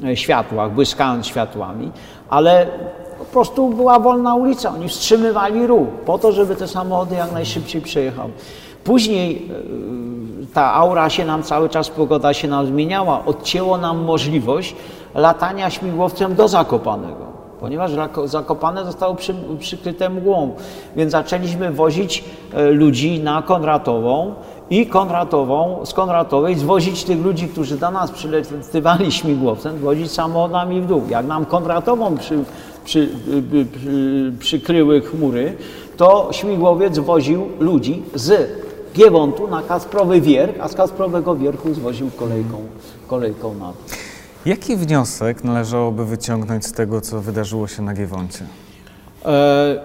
[0.05, 1.91] e, światłach, błyskając światłami,
[2.31, 2.67] ale
[3.19, 4.75] po prostu była wolna ulica.
[4.75, 8.31] Oni wstrzymywali ruch po to, żeby te samochody jak najszybciej przejechały.
[8.85, 9.51] Później
[10.43, 14.77] e, ta aura się nam cały czas, pogoda się nam zmieniała, odcięło nam możliwość
[15.15, 17.24] latania śmigłowcem do Zakopanego
[17.65, 20.55] ponieważ Zako- Zakopane zostało przy, przykryte mgłą,
[20.97, 24.35] więc zaczęliśmy wozić e, ludzi na Konratową
[24.71, 30.87] i Konratową, z Konratowej zwozić tych ludzi, którzy do nas przyletywali śmigłowcem, wozić samochodami w
[30.87, 31.03] dół.
[31.09, 32.39] Jak nam Konratową przy,
[32.85, 35.57] przy, y, przy, przykryły chmury,
[35.97, 38.51] to śmigłowiec woził ludzi z
[38.95, 42.57] Giewontu na Kasprowy Wierch, a z Kasprowego Wierchu zwoził kolejką,
[43.07, 43.73] kolejką na.
[44.47, 48.45] Jaki wniosek należałoby wyciągnąć z tego, co wydarzyło się na Giewoncie?
[49.25, 49.81] E,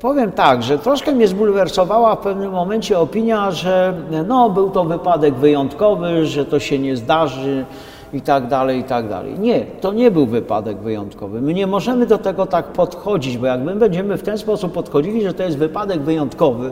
[0.00, 3.94] powiem tak, że troszkę mnie zbulwersowała w pewnym momencie opinia, że
[4.26, 7.64] no, był to wypadek wyjątkowy, że to się nie zdarzy
[8.12, 9.38] i tak dalej, i tak dalej.
[9.38, 11.40] Nie, to nie był wypadek wyjątkowy.
[11.40, 15.22] My nie możemy do tego tak podchodzić, bo jak my będziemy w ten sposób podchodzili,
[15.22, 16.70] że to jest wypadek wyjątkowy,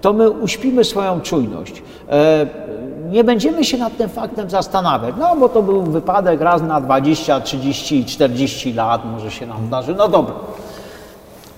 [0.00, 1.82] to my uśpimy swoją czujność.
[2.08, 2.46] E,
[3.10, 7.40] nie będziemy się nad tym faktem zastanawiać, no bo to był wypadek raz na 20,
[7.40, 10.34] 30, 40 lat, może się nam zdarzy, no dobra.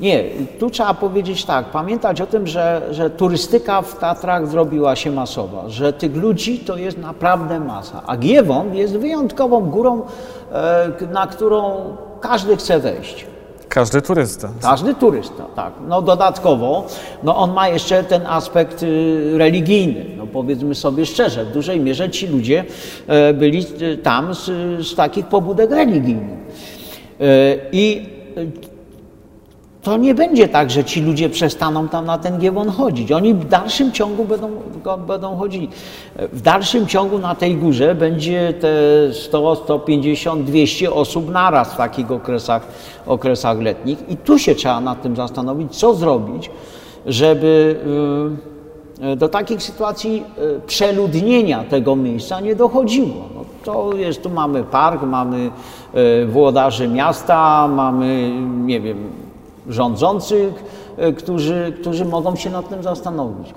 [0.01, 0.25] Nie,
[0.59, 5.69] tu trzeba powiedzieć tak, pamiętać o tym, że, że turystyka w Tatrach zrobiła się masowa,
[5.69, 10.03] że tych ludzi to jest naprawdę masa, a Giewont jest wyjątkową górą,
[10.53, 11.85] e, na którą
[12.21, 13.32] każdy chce wejść.
[13.75, 14.49] Każdy turysta.
[14.63, 15.73] Każdy turysta, tak.
[15.89, 16.87] No dodatkowo,
[17.23, 20.05] no on ma jeszcze ten aspekt y, religijny.
[20.17, 22.65] No powiedzmy sobie szczerze, w dużej mierze ci ludzie
[23.07, 24.45] e, byli y, tam z,
[24.87, 26.39] z takich pobudek religijnych.
[27.21, 27.25] E,
[27.73, 28.07] I
[29.83, 33.13] to nie będzie tak, że ci ludzie przestaną tam na ten giewon chodzić.
[33.13, 34.51] Oni w dalszym ciągu będą,
[35.07, 35.69] będą chodzili.
[36.17, 38.69] W dalszym ciągu na tej górze będzie te
[39.15, 42.67] 100, 150, 200 osób naraz w takich okresach,
[43.07, 43.99] okresach letnich.
[44.09, 46.51] I tu się trzeba nad tym zastanowić, co zrobić,
[47.07, 47.77] żeby
[49.13, 50.23] y, do takich sytuacji
[50.57, 53.29] y, przeludnienia tego miejsca nie dochodziło.
[53.35, 55.51] No to jest, tu mamy park, mamy
[55.95, 58.31] y, włodarzy miasta, mamy,
[58.65, 59.23] nie wiem,
[59.69, 60.65] rządzących,
[60.97, 63.55] e, którzy, którzy mogą się nad tym zastanowić.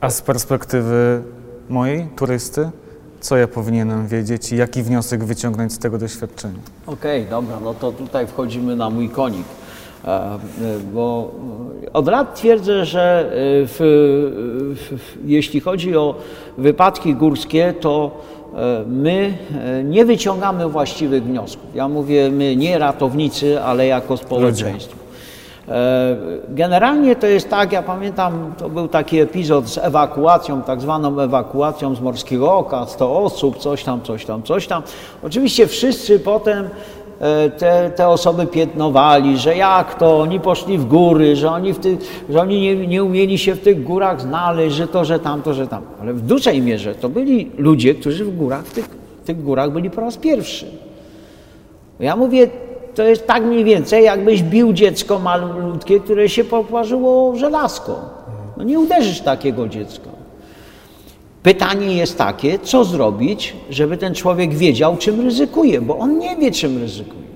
[0.00, 1.22] A z perspektywy
[1.68, 2.70] mojej, turysty,
[3.20, 6.58] co ja powinienem wiedzieć i jaki wniosek wyciągnąć z tego doświadczenia?
[6.86, 9.46] Okej, okay, dobra, no to tutaj wchodzimy na mój konik.
[10.04, 10.38] E, e,
[10.94, 11.30] bo
[11.92, 13.76] od lat twierdzę, że w,
[14.76, 16.14] w, jeśli chodzi o
[16.58, 18.10] wypadki górskie, to
[18.86, 19.38] my
[19.84, 21.66] nie wyciągamy właściwych wniosków.
[21.74, 24.94] Ja mówię my, nie ratownicy, ale jako społeczeństwo.
[24.94, 25.07] E,
[26.48, 31.94] generalnie to jest tak, ja pamiętam, to był taki epizod z ewakuacją, tak zwaną ewakuacją
[31.94, 34.82] z Morskiego Oka, 100 osób, coś tam, coś tam, coś tam.
[35.22, 36.68] Oczywiście wszyscy potem
[37.20, 41.78] e, te, te osoby piętnowali, że jak to, oni poszli w góry, że oni, w
[41.78, 45.54] tych, że oni nie, nie umieli się w tych górach znaleźć, że to, że tamto,
[45.54, 45.82] że tam.
[46.00, 48.84] Ale w dużej mierze to byli ludzie, którzy w górach, w tych,
[49.22, 50.66] w tych górach byli po raz pierwszy.
[52.00, 52.48] Ja mówię,
[52.98, 58.00] to jest tak mniej więcej, jakbyś bił dziecko malutkie, które się poparzyło żelazko.
[58.56, 60.10] No nie uderzysz takiego dziecka.
[61.42, 66.50] Pytanie jest takie, co zrobić, żeby ten człowiek wiedział, czym ryzykuje, bo on nie wie,
[66.50, 67.28] czym ryzykuje.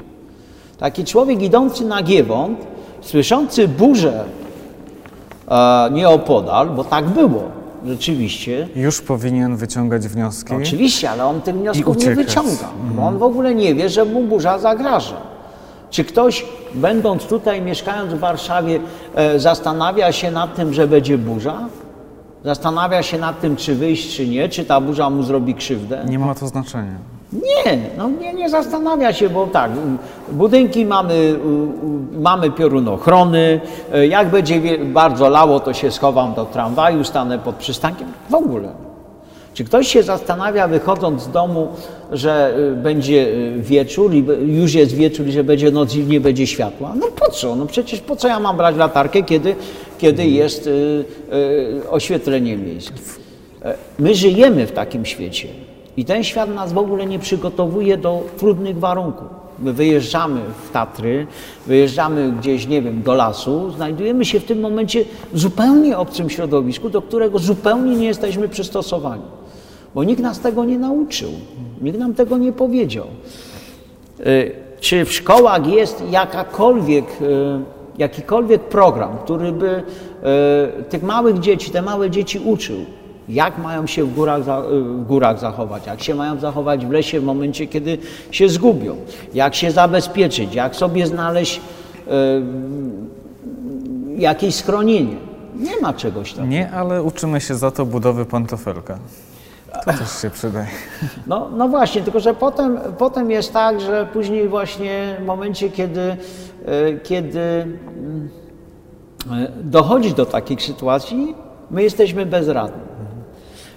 [0.79, 2.59] Taki człowiek idący na Giewont,
[3.01, 4.25] słyszący burzę
[5.49, 7.43] e, nieopodal, bo tak było,
[7.87, 8.69] rzeczywiście.
[8.77, 10.55] Już powinien wyciągać wnioski.
[10.55, 14.23] Oczywiście, ale on tych wniosków nie wyciąga, bo on w ogóle nie wie, że mu
[14.23, 15.32] burza zagraża.
[15.93, 18.81] Czy ktoś, będąc tutaj, mieszkając w Warszawie,
[19.15, 21.59] e, zastanawia się nad tym, że będzie burza?
[22.45, 26.05] Zastanawia się nad tym, czy wyjść, czy nie, czy ta burza mu zrobi krzywdę?
[26.09, 26.97] Nie ma to znaczenia.
[27.33, 29.71] Nie, no nie, nie zastanawia się, bo tak,
[30.33, 31.39] budynki mamy,
[32.13, 33.61] mamy piorunochrony,
[33.93, 38.92] e, jak będzie bardzo lało, to się schowam do tramwaju, stanę pod przystankiem, w ogóle.
[39.55, 41.69] Czy ktoś się zastanawia, wychodząc z domu,
[42.13, 46.21] że y, będzie y, wieczór i już jest wieczór i że będzie noc i nie
[46.21, 46.95] będzie światła?
[47.01, 47.57] No po co?
[47.57, 49.55] No przecież po co ja mam brać latarkę, kiedy,
[49.99, 50.71] kiedy jest y,
[51.81, 52.93] y, oświetlenie miejsc?
[53.65, 55.49] E, my żyjemy w takim świecie
[55.97, 59.27] i ten świat nas w ogóle nie przygotowuje do trudnych warunków.
[59.59, 61.27] My wyjeżdżamy w Tatry,
[61.67, 66.91] wyjeżdżamy gdzieś, nie wiem, do lasu, znajdujemy się w tym momencie w zupełnie obcym środowisku,
[66.91, 69.23] do którego zupełnie nie jesteśmy przystosowani
[69.95, 71.31] bo nikt nas tego nie nauczył,
[71.81, 73.07] nikt nam tego nie powiedział.
[74.21, 74.25] E,
[74.81, 77.63] czy w szkołach jest jakakolwiek, e,
[77.99, 82.77] jakikolwiek program, który by e, tych małych dzieci, te małe dzieci uczył,
[83.29, 87.25] jak mają się w górach, w górach zachować, jak się mają zachować w lesie w
[87.25, 87.99] momencie, kiedy
[88.31, 88.97] się zgubią,
[89.35, 91.61] jak się zabezpieczyć, jak sobie znaleźć
[94.17, 95.17] jakieś schronienie.
[95.57, 96.49] Nie ma czegoś takiego.
[96.49, 98.99] Nie, ale uczymy się za to budowy pantofelka.
[99.85, 100.67] To też się przydaje.
[101.27, 106.01] No, no właśnie, tylko że potem, potem jest tak, że później właśnie w momencie, kiedy,
[106.01, 106.17] e,
[107.03, 108.29] kiedy mm,
[109.33, 111.35] e, dochodzi do takich sytuacji,
[111.71, 112.83] my jesteśmy bezradni.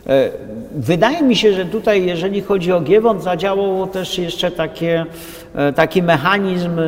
[0.07, 0.29] E,
[0.71, 5.05] wydaje mi się, że tutaj, jeżeli chodzi o Giewont, zadziałał też jeszcze takie,
[5.75, 6.79] taki mechanizm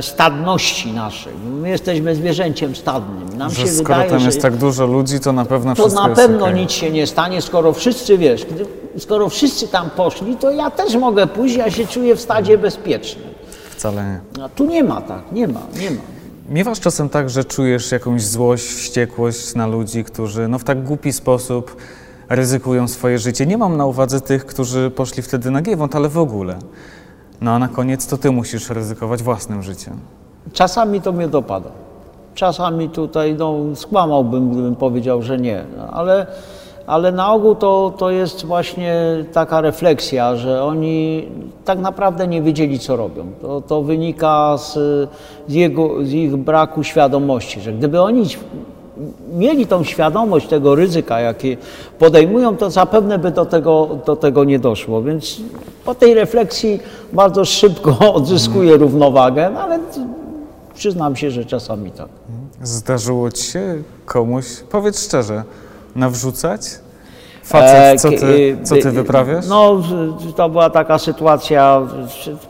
[0.00, 1.32] stadności naszej.
[1.60, 3.38] My jesteśmy zwierzęciem stadnym.
[3.38, 6.08] Nam że się skoro wydaje, tam jest tak dużo ludzi, to na pewno To na
[6.08, 6.54] pewno okay.
[6.54, 8.46] nic się nie stanie, skoro wszyscy, wiesz,
[8.98, 13.28] skoro wszyscy tam poszli, to ja też mogę pójść, ja się czuję w stadzie bezpiecznym.
[13.70, 14.44] Wcale nie.
[14.44, 16.00] A tu nie ma tak, nie ma, nie ma.
[16.48, 21.12] Miewasz czasem tak, że czujesz jakąś złość, wściekłość na ludzi, którzy no, w tak głupi
[21.12, 21.76] sposób
[22.28, 23.46] ryzykują swoje życie.
[23.46, 26.58] Nie mam na uwadze tych, którzy poszli wtedy na Giewont, ale w ogóle.
[27.40, 30.00] No a na koniec to ty musisz ryzykować własnym życiem.
[30.52, 31.70] Czasami to mnie dopada.
[32.34, 36.26] Czasami tutaj no, skłamałbym, gdybym powiedział, że nie, ale,
[36.86, 38.94] ale na ogół to, to jest właśnie
[39.32, 41.28] taka refleksja, że oni
[41.64, 43.26] tak naprawdę nie wiedzieli, co robią.
[43.40, 44.74] To, to wynika z,
[45.48, 48.24] z, jego, z ich braku świadomości, że gdyby oni
[49.32, 51.56] mieli tą świadomość tego ryzyka, jakie
[51.98, 55.02] podejmują, to zapewne by do tego, do tego nie doszło.
[55.02, 55.40] Więc
[55.84, 56.80] po tej refleksji
[57.12, 59.78] bardzo szybko odzyskuję równowagę, no ale
[60.74, 62.08] przyznam się, że czasami tak.
[62.62, 65.42] Zdarzyło ci się komuś, powiedz szczerze,
[65.96, 66.60] nawrzucać?
[67.42, 69.46] Facet, co ty, co ty wyprawiasz?
[69.48, 69.82] No,
[70.36, 71.82] to była taka sytuacja,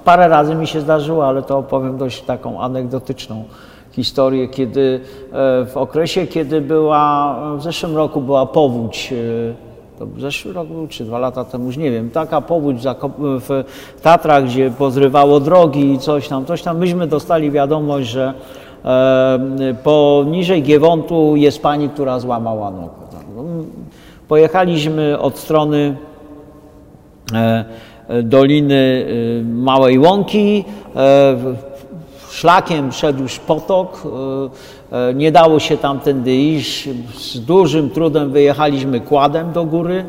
[0.04, 3.44] parę razy mi się zdarzyło, ale to opowiem dość taką anegdotyczną
[3.92, 5.00] historię, kiedy
[5.66, 9.14] w okresie, kiedy była, w zeszłym roku była powódź,
[9.98, 12.76] to w zeszłym roku czy dwa lata temu, już nie wiem, taka powódź
[13.18, 13.64] w
[14.02, 18.34] Tatrach, gdzie pozrywało drogi i coś tam, coś tam, myśmy dostali wiadomość, że
[19.82, 23.00] poniżej Giewontu jest pani, która złamała nogę.
[23.36, 23.44] No,
[24.28, 25.96] pojechaliśmy od strony
[27.34, 27.64] e,
[28.22, 29.06] Doliny
[29.40, 30.64] e, Małej Łąki.
[32.40, 34.02] E, szlakiem szedł już potok.
[35.14, 36.88] Nie dało się tamtędy iść.
[37.18, 40.04] Z dużym trudem wyjechaliśmy kładem do góry.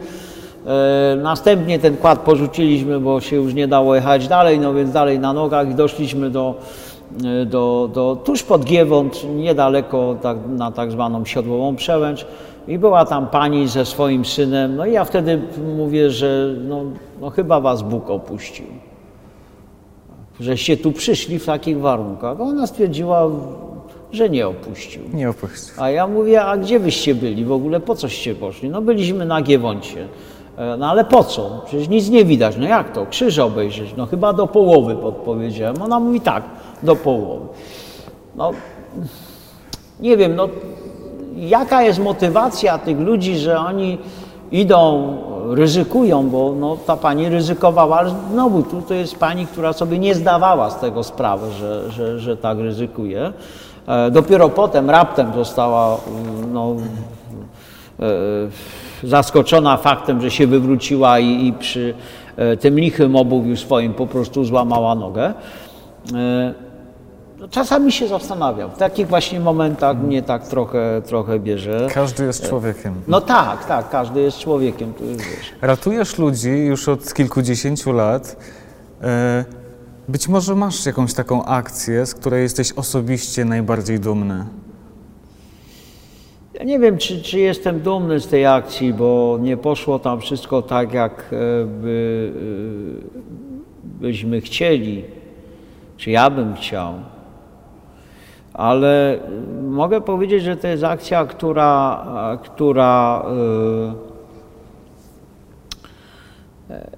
[1.18, 5.34] Następnie ten kład porzuciliśmy, bo się już nie dało jechać dalej, no więc dalej na
[5.34, 6.56] nogach i doszliśmy do
[7.26, 12.26] E, do, do, tuż pod Giewont, niedaleko tak, na tak zwaną siodłową przełęcz
[12.68, 15.42] i była tam pani ze swoim synem, no i ja wtedy
[15.78, 16.84] mówię, że no,
[17.22, 18.66] no chyba was Bóg opuścił,
[20.42, 22.42] żeście tu przyszli w takich warunkach.
[22.42, 23.30] Ona stwierdziła,
[24.12, 25.02] że nie opuścił.
[25.14, 25.74] Nie opuścił.
[25.78, 28.70] A ja mówię, a gdzie wyście byli w ogóle, po coście poszli?
[28.70, 30.08] No byliśmy na Giewoncie.
[30.58, 31.62] E, no ale po co?
[31.66, 32.58] Przecież nic nie widać.
[32.58, 33.06] No jak to?
[33.06, 33.94] Krzyż obejrzeć?
[33.98, 35.82] No chyba do połowy podpowiedziałem.
[35.82, 36.44] Ona mówi tak,
[36.84, 37.46] do połowy.
[38.36, 38.52] No,
[40.00, 40.50] nie wiem, no,
[41.36, 43.98] jaka jest motywacja tych ludzi, że oni
[44.52, 45.18] idą,
[45.50, 50.16] ryzykują, bo no, ta pani ryzykowała, ale znowu tu to jest pani, która sobie nie
[50.16, 53.34] zdawała z tego sprawy, że, że, że tak ryzykuje.
[53.88, 55.98] E, dopiero potem raptem została
[56.54, 56.76] no,
[58.00, 58.06] e,
[59.04, 61.94] zaskoczona faktem, że się wywróciła i, i przy
[62.38, 65.34] e, tym lichym obuwiu swoim po prostu złamała nogę.
[67.42, 68.72] E, czasami się zastanawiam.
[68.72, 71.88] W takich właśnie momentach mnie tak trochę, trochę bierze.
[71.94, 72.94] Każdy jest człowiekiem.
[73.08, 74.94] No tak, tak, każdy jest człowiekiem.
[74.94, 75.54] Tu wiesz.
[75.62, 78.36] Ratujesz ludzi już od kilkudziesięciu lat.
[79.02, 79.46] E,
[80.08, 84.46] być może masz jakąś taką akcję, z której jesteś osobiście najbardziej dumny.
[86.54, 90.62] Ja nie wiem, czy, czy jestem dumny z tej akcji, bo nie poszło tam wszystko
[90.62, 92.32] tak, jak e, by,
[93.16, 95.04] e, byśmy chcieli,
[95.98, 96.94] czy ja bym chciał.
[98.62, 99.20] Ale
[99.70, 102.06] mogę powiedzieć, że to jest akcja, która,
[102.44, 103.26] która
[106.70, 106.92] e,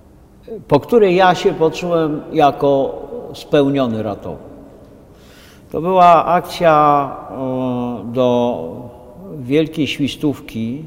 [0.67, 3.01] po której ja się poczułem jako
[3.33, 4.47] spełniony ratownik.
[5.71, 7.15] To była akcja
[8.03, 8.69] do
[9.39, 10.85] wielkiej świstówki,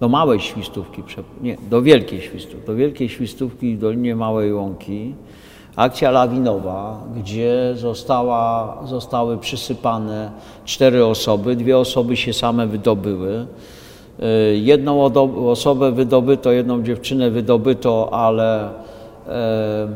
[0.00, 1.02] do małej świstówki,
[1.42, 5.14] nie, do wielkiej świstówki, do wielkiej świstówki w Dolinie Małej Łąki,
[5.76, 10.30] akcja lawinowa, gdzie została, zostały przysypane
[10.64, 13.46] cztery osoby, dwie osoby się same wydobyły.
[14.20, 15.04] Y, jedną
[15.48, 18.70] osobę wydobyto, jedną dziewczynę wydobyto, ale
[19.28, 19.88] e,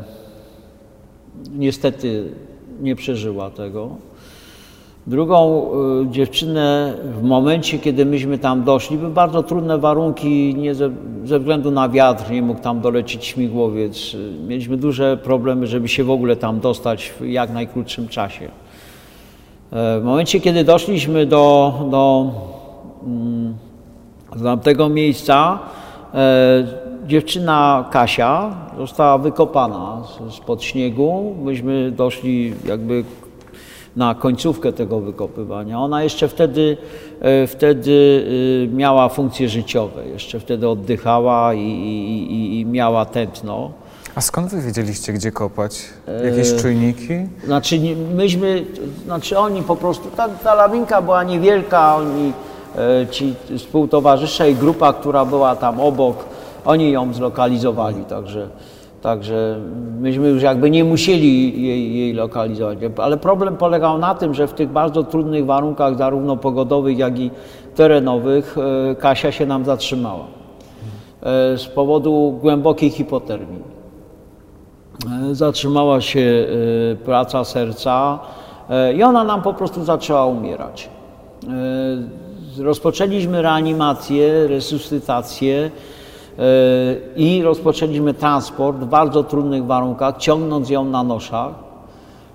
[1.55, 2.33] niestety
[2.81, 3.89] nie przeżyła tego.
[5.07, 5.69] Drugą
[6.03, 10.89] y, dziewczynę w momencie, kiedy myśmy tam doszli, były bardzo trudne warunki, nie ze,
[11.23, 14.15] ze, względu na wiatr, nie mógł tam dolecieć śmigłowiec.
[14.47, 18.45] Mieliśmy duże problemy, żeby się w ogóle tam dostać w jak najkrótszym czasie.
[19.71, 22.31] E, w momencie, kiedy doszliśmy do, do,
[23.03, 23.55] mm,
[24.35, 25.59] do tamtego miejsca,
[26.13, 26.67] e,
[27.07, 31.35] dziewczyna Kasia została wykopana spod śniegu.
[31.43, 33.03] Myśmy doszli jakby
[33.97, 35.79] na końcówkę tego wykopywania.
[35.79, 36.77] Ona jeszcze wtedy,
[37.21, 38.25] e, wtedy
[38.63, 43.71] e, miała funkcje życiowe, jeszcze wtedy oddychała i, i, i miała tętno.
[44.15, 45.79] A skąd wy wiedzieliście, gdzie kopać?
[46.25, 47.13] Jakieś e, czujniki?
[47.45, 47.79] Znaczy,
[48.15, 48.65] myśmy,
[49.05, 52.33] znaczy oni po prostu, ta, ta lawinka była niewielka, oni,
[53.11, 56.25] ci współtowarzysze i grupa, która była tam obok,
[56.65, 58.47] oni ją zlokalizowali, także
[59.01, 59.59] Także
[59.99, 62.77] myśmy już jakby nie musieli jej, jej, lokalizować.
[62.97, 67.31] Ale problem polegał na tym, że w tych bardzo trudnych warunkach, zarówno pogodowych, jak i
[67.75, 68.55] terenowych,
[68.91, 70.25] e, Kasia się nam zatrzymała
[71.21, 73.61] e, z powodu głębokiej hipotermii.
[75.31, 76.47] E, zatrzymała się
[77.05, 78.19] praca serca
[78.95, 80.89] i ona nam po prostu zaczęła umierać.
[82.59, 85.71] Rozpoczęliśmy reanimację, resuscytację.
[87.15, 91.53] I rozpoczęliśmy transport w bardzo trudnych warunkach, ciągnąc ją na noszach.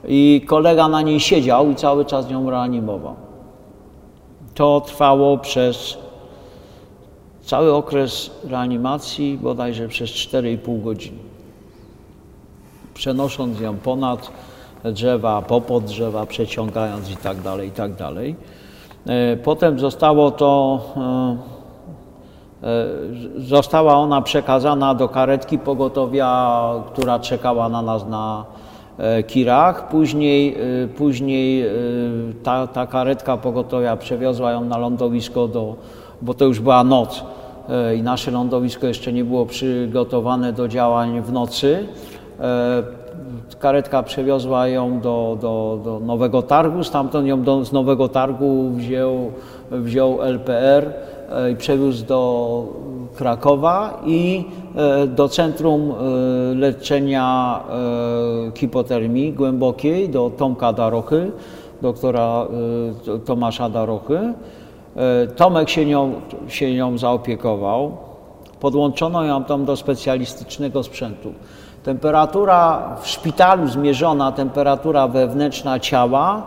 [0.09, 3.15] I kolega na niej siedział i cały czas ją reanimował.
[4.55, 5.99] To trwało przez
[7.45, 11.19] cały okres reanimacji, bodajże przez 4,5 godziny.
[12.95, 14.31] Przenosząc ją ponad
[14.85, 18.37] drzewa, popod drzewa, przeciągając i tak dalej, i tak dalej.
[19.07, 21.52] E, potem zostało to e, E,
[23.39, 28.45] została ona przekazana do karetki pogotowia, która czekała na nas na,
[28.99, 29.89] e, Kirach.
[29.89, 31.71] Później, e, później e,
[32.43, 35.75] ta, ta karetka pogotowia przewiozła ją na lądowisko, do,
[36.23, 37.25] bo to już była noc
[37.69, 41.87] e, i nasze lądowisko jeszcze nie było przygotowane do działań w nocy.
[42.41, 43.03] E,
[43.59, 49.33] Karetka przewiozła ją do, do, do Nowego Targu, stamtąd ją do, z Nowego Targu wziął,
[49.71, 50.93] wziął LPR e,
[51.53, 52.67] i przewiózł do
[53.17, 54.45] Krakowa i
[54.77, 57.61] e, do Centrum e, Leczenia
[58.55, 61.33] e, Hipotermii Głębokiej, do Tomka Darochy,
[61.83, 62.47] doktora
[63.15, 64.35] e, Tomasza Darochy.
[64.97, 66.13] E, Tomek się nią,
[66.49, 67.97] się nią zaopiekował.
[68.61, 71.33] Podłączono ją tam do specjalistycznego sprzętu.
[71.83, 76.43] Temperatura w szpitalu zmierzona, temperatura wewnętrzna ciała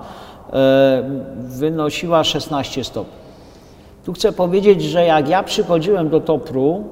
[0.53, 1.03] e,
[1.37, 3.24] wynosiła 16 stopni.
[4.05, 6.83] Tu chcę powiedzieć, że jak ja przychodziłem do Topru,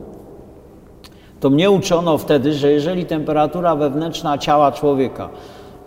[1.39, 5.29] to mnie uczono wtedy, że jeżeli temperatura wewnętrzna ciała człowieka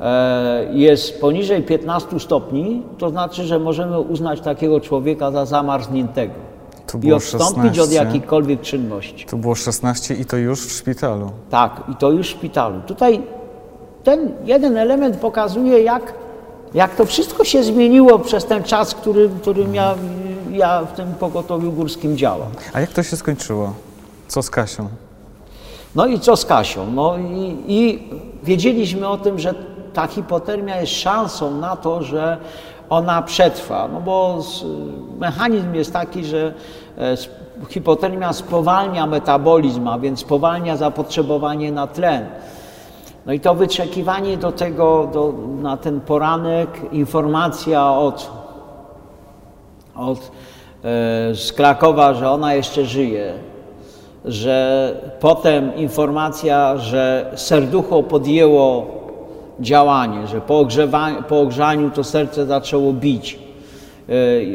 [0.01, 6.35] e, jest poniżej 15 stopni, to znaczy, że możemy uznać takiego człowieka za zamarzniętego
[6.87, 7.95] Tu i odstąpić od 16.
[7.95, 9.27] jakichkolwiek czynności.
[9.27, 11.31] To było 16 i to już w szpitalu.
[11.51, 12.81] Tak, i to już w szpitalu.
[12.87, 13.23] Tutaj
[14.05, 16.15] ten jeden element pokazuje, jak,
[16.75, 19.95] jak to wszystko się zmieniło przez ten czas, który, którym ja,
[20.51, 22.49] ja w tym pogotowiu górskim działam.
[22.73, 23.73] A jak to się skończyło?
[24.29, 24.89] Co z Kasią?
[25.95, 26.87] No i co z Kasią?
[26.93, 28.09] No i, i
[28.43, 29.55] wiedzieliśmy o tym, że
[29.95, 32.39] ta hipotermia jest szansą na to, że
[32.91, 34.65] ona przetrwa, no bo z,
[35.19, 36.55] mechanizm jest taki, że
[36.99, 37.29] e, s-
[37.69, 42.27] hipotermia spowalnia metabolizm, a więc spowalnia zapotrzebowanie na tlen.
[43.27, 45.33] No i to wyczekiwanie do tego, do,
[45.63, 48.31] na ten poranek, informacja od,
[49.99, 50.31] od e,
[51.35, 53.33] z Krakowa, że ona jeszcze żyje,
[54.25, 58.87] że potem informacja, że serducho podjęło
[59.61, 60.67] działanie, że po,
[61.29, 63.39] po ogrzaniu to serce zaczęło bić.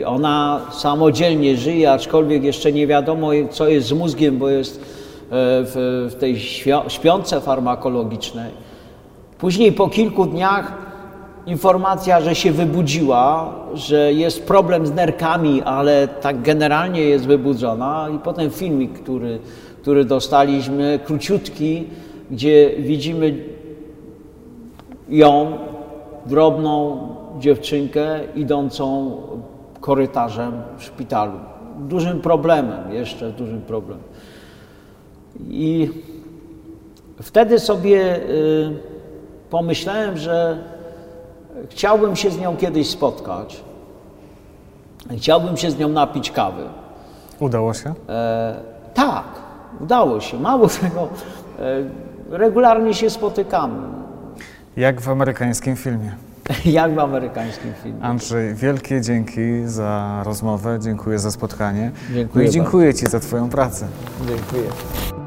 [0.01, 4.83] E, Ona samodzielnie żyje, aczkolwiek jeszcze nie wiadomo, co jest z mózgiem, bo jest e,
[5.29, 6.39] w, w tej
[6.87, 8.51] śpiące farmakologicznej.
[9.37, 10.90] Później po kilku dniach
[11.45, 18.19] informacja, że się wybudziła, że jest problem z nerkami, ale tak generalnie jest wybudzona i
[18.19, 19.39] potem filmik, który,
[19.81, 21.87] który dostaliśmy, króciutki,
[22.31, 23.35] gdzie widzimy
[25.09, 25.57] ją,
[26.25, 27.07] drobną
[27.39, 29.17] dziewczynkę idącą
[29.79, 31.39] korytarzem w szpitalu.
[31.79, 34.03] Dużym problemem, jeszcze dużym problemem.
[35.49, 35.89] I
[37.21, 38.21] wtedy sobie y,
[39.49, 40.57] pomyślałem, że
[41.69, 43.63] chciałbym się z nią kiedyś spotkać.
[45.17, 46.63] Chciałbym się z nią napić kawy.
[47.39, 47.93] Udało się?
[48.09, 48.55] E,
[48.93, 49.25] tak,
[49.79, 50.39] udało się.
[50.39, 51.09] Mało tego,
[51.59, 53.81] e, regularnie się spotykamy.
[54.77, 56.11] Jak w amerykańskim filmie.
[56.65, 58.03] Jak w amerykańskim filmie.
[58.03, 61.91] Andrzej, wielkie dzięki za rozmowę, dziękuję za spotkanie.
[62.13, 63.87] Dziękuję no i dziękuję Ci za Twoją pracę.
[64.27, 65.20] Dziękuję.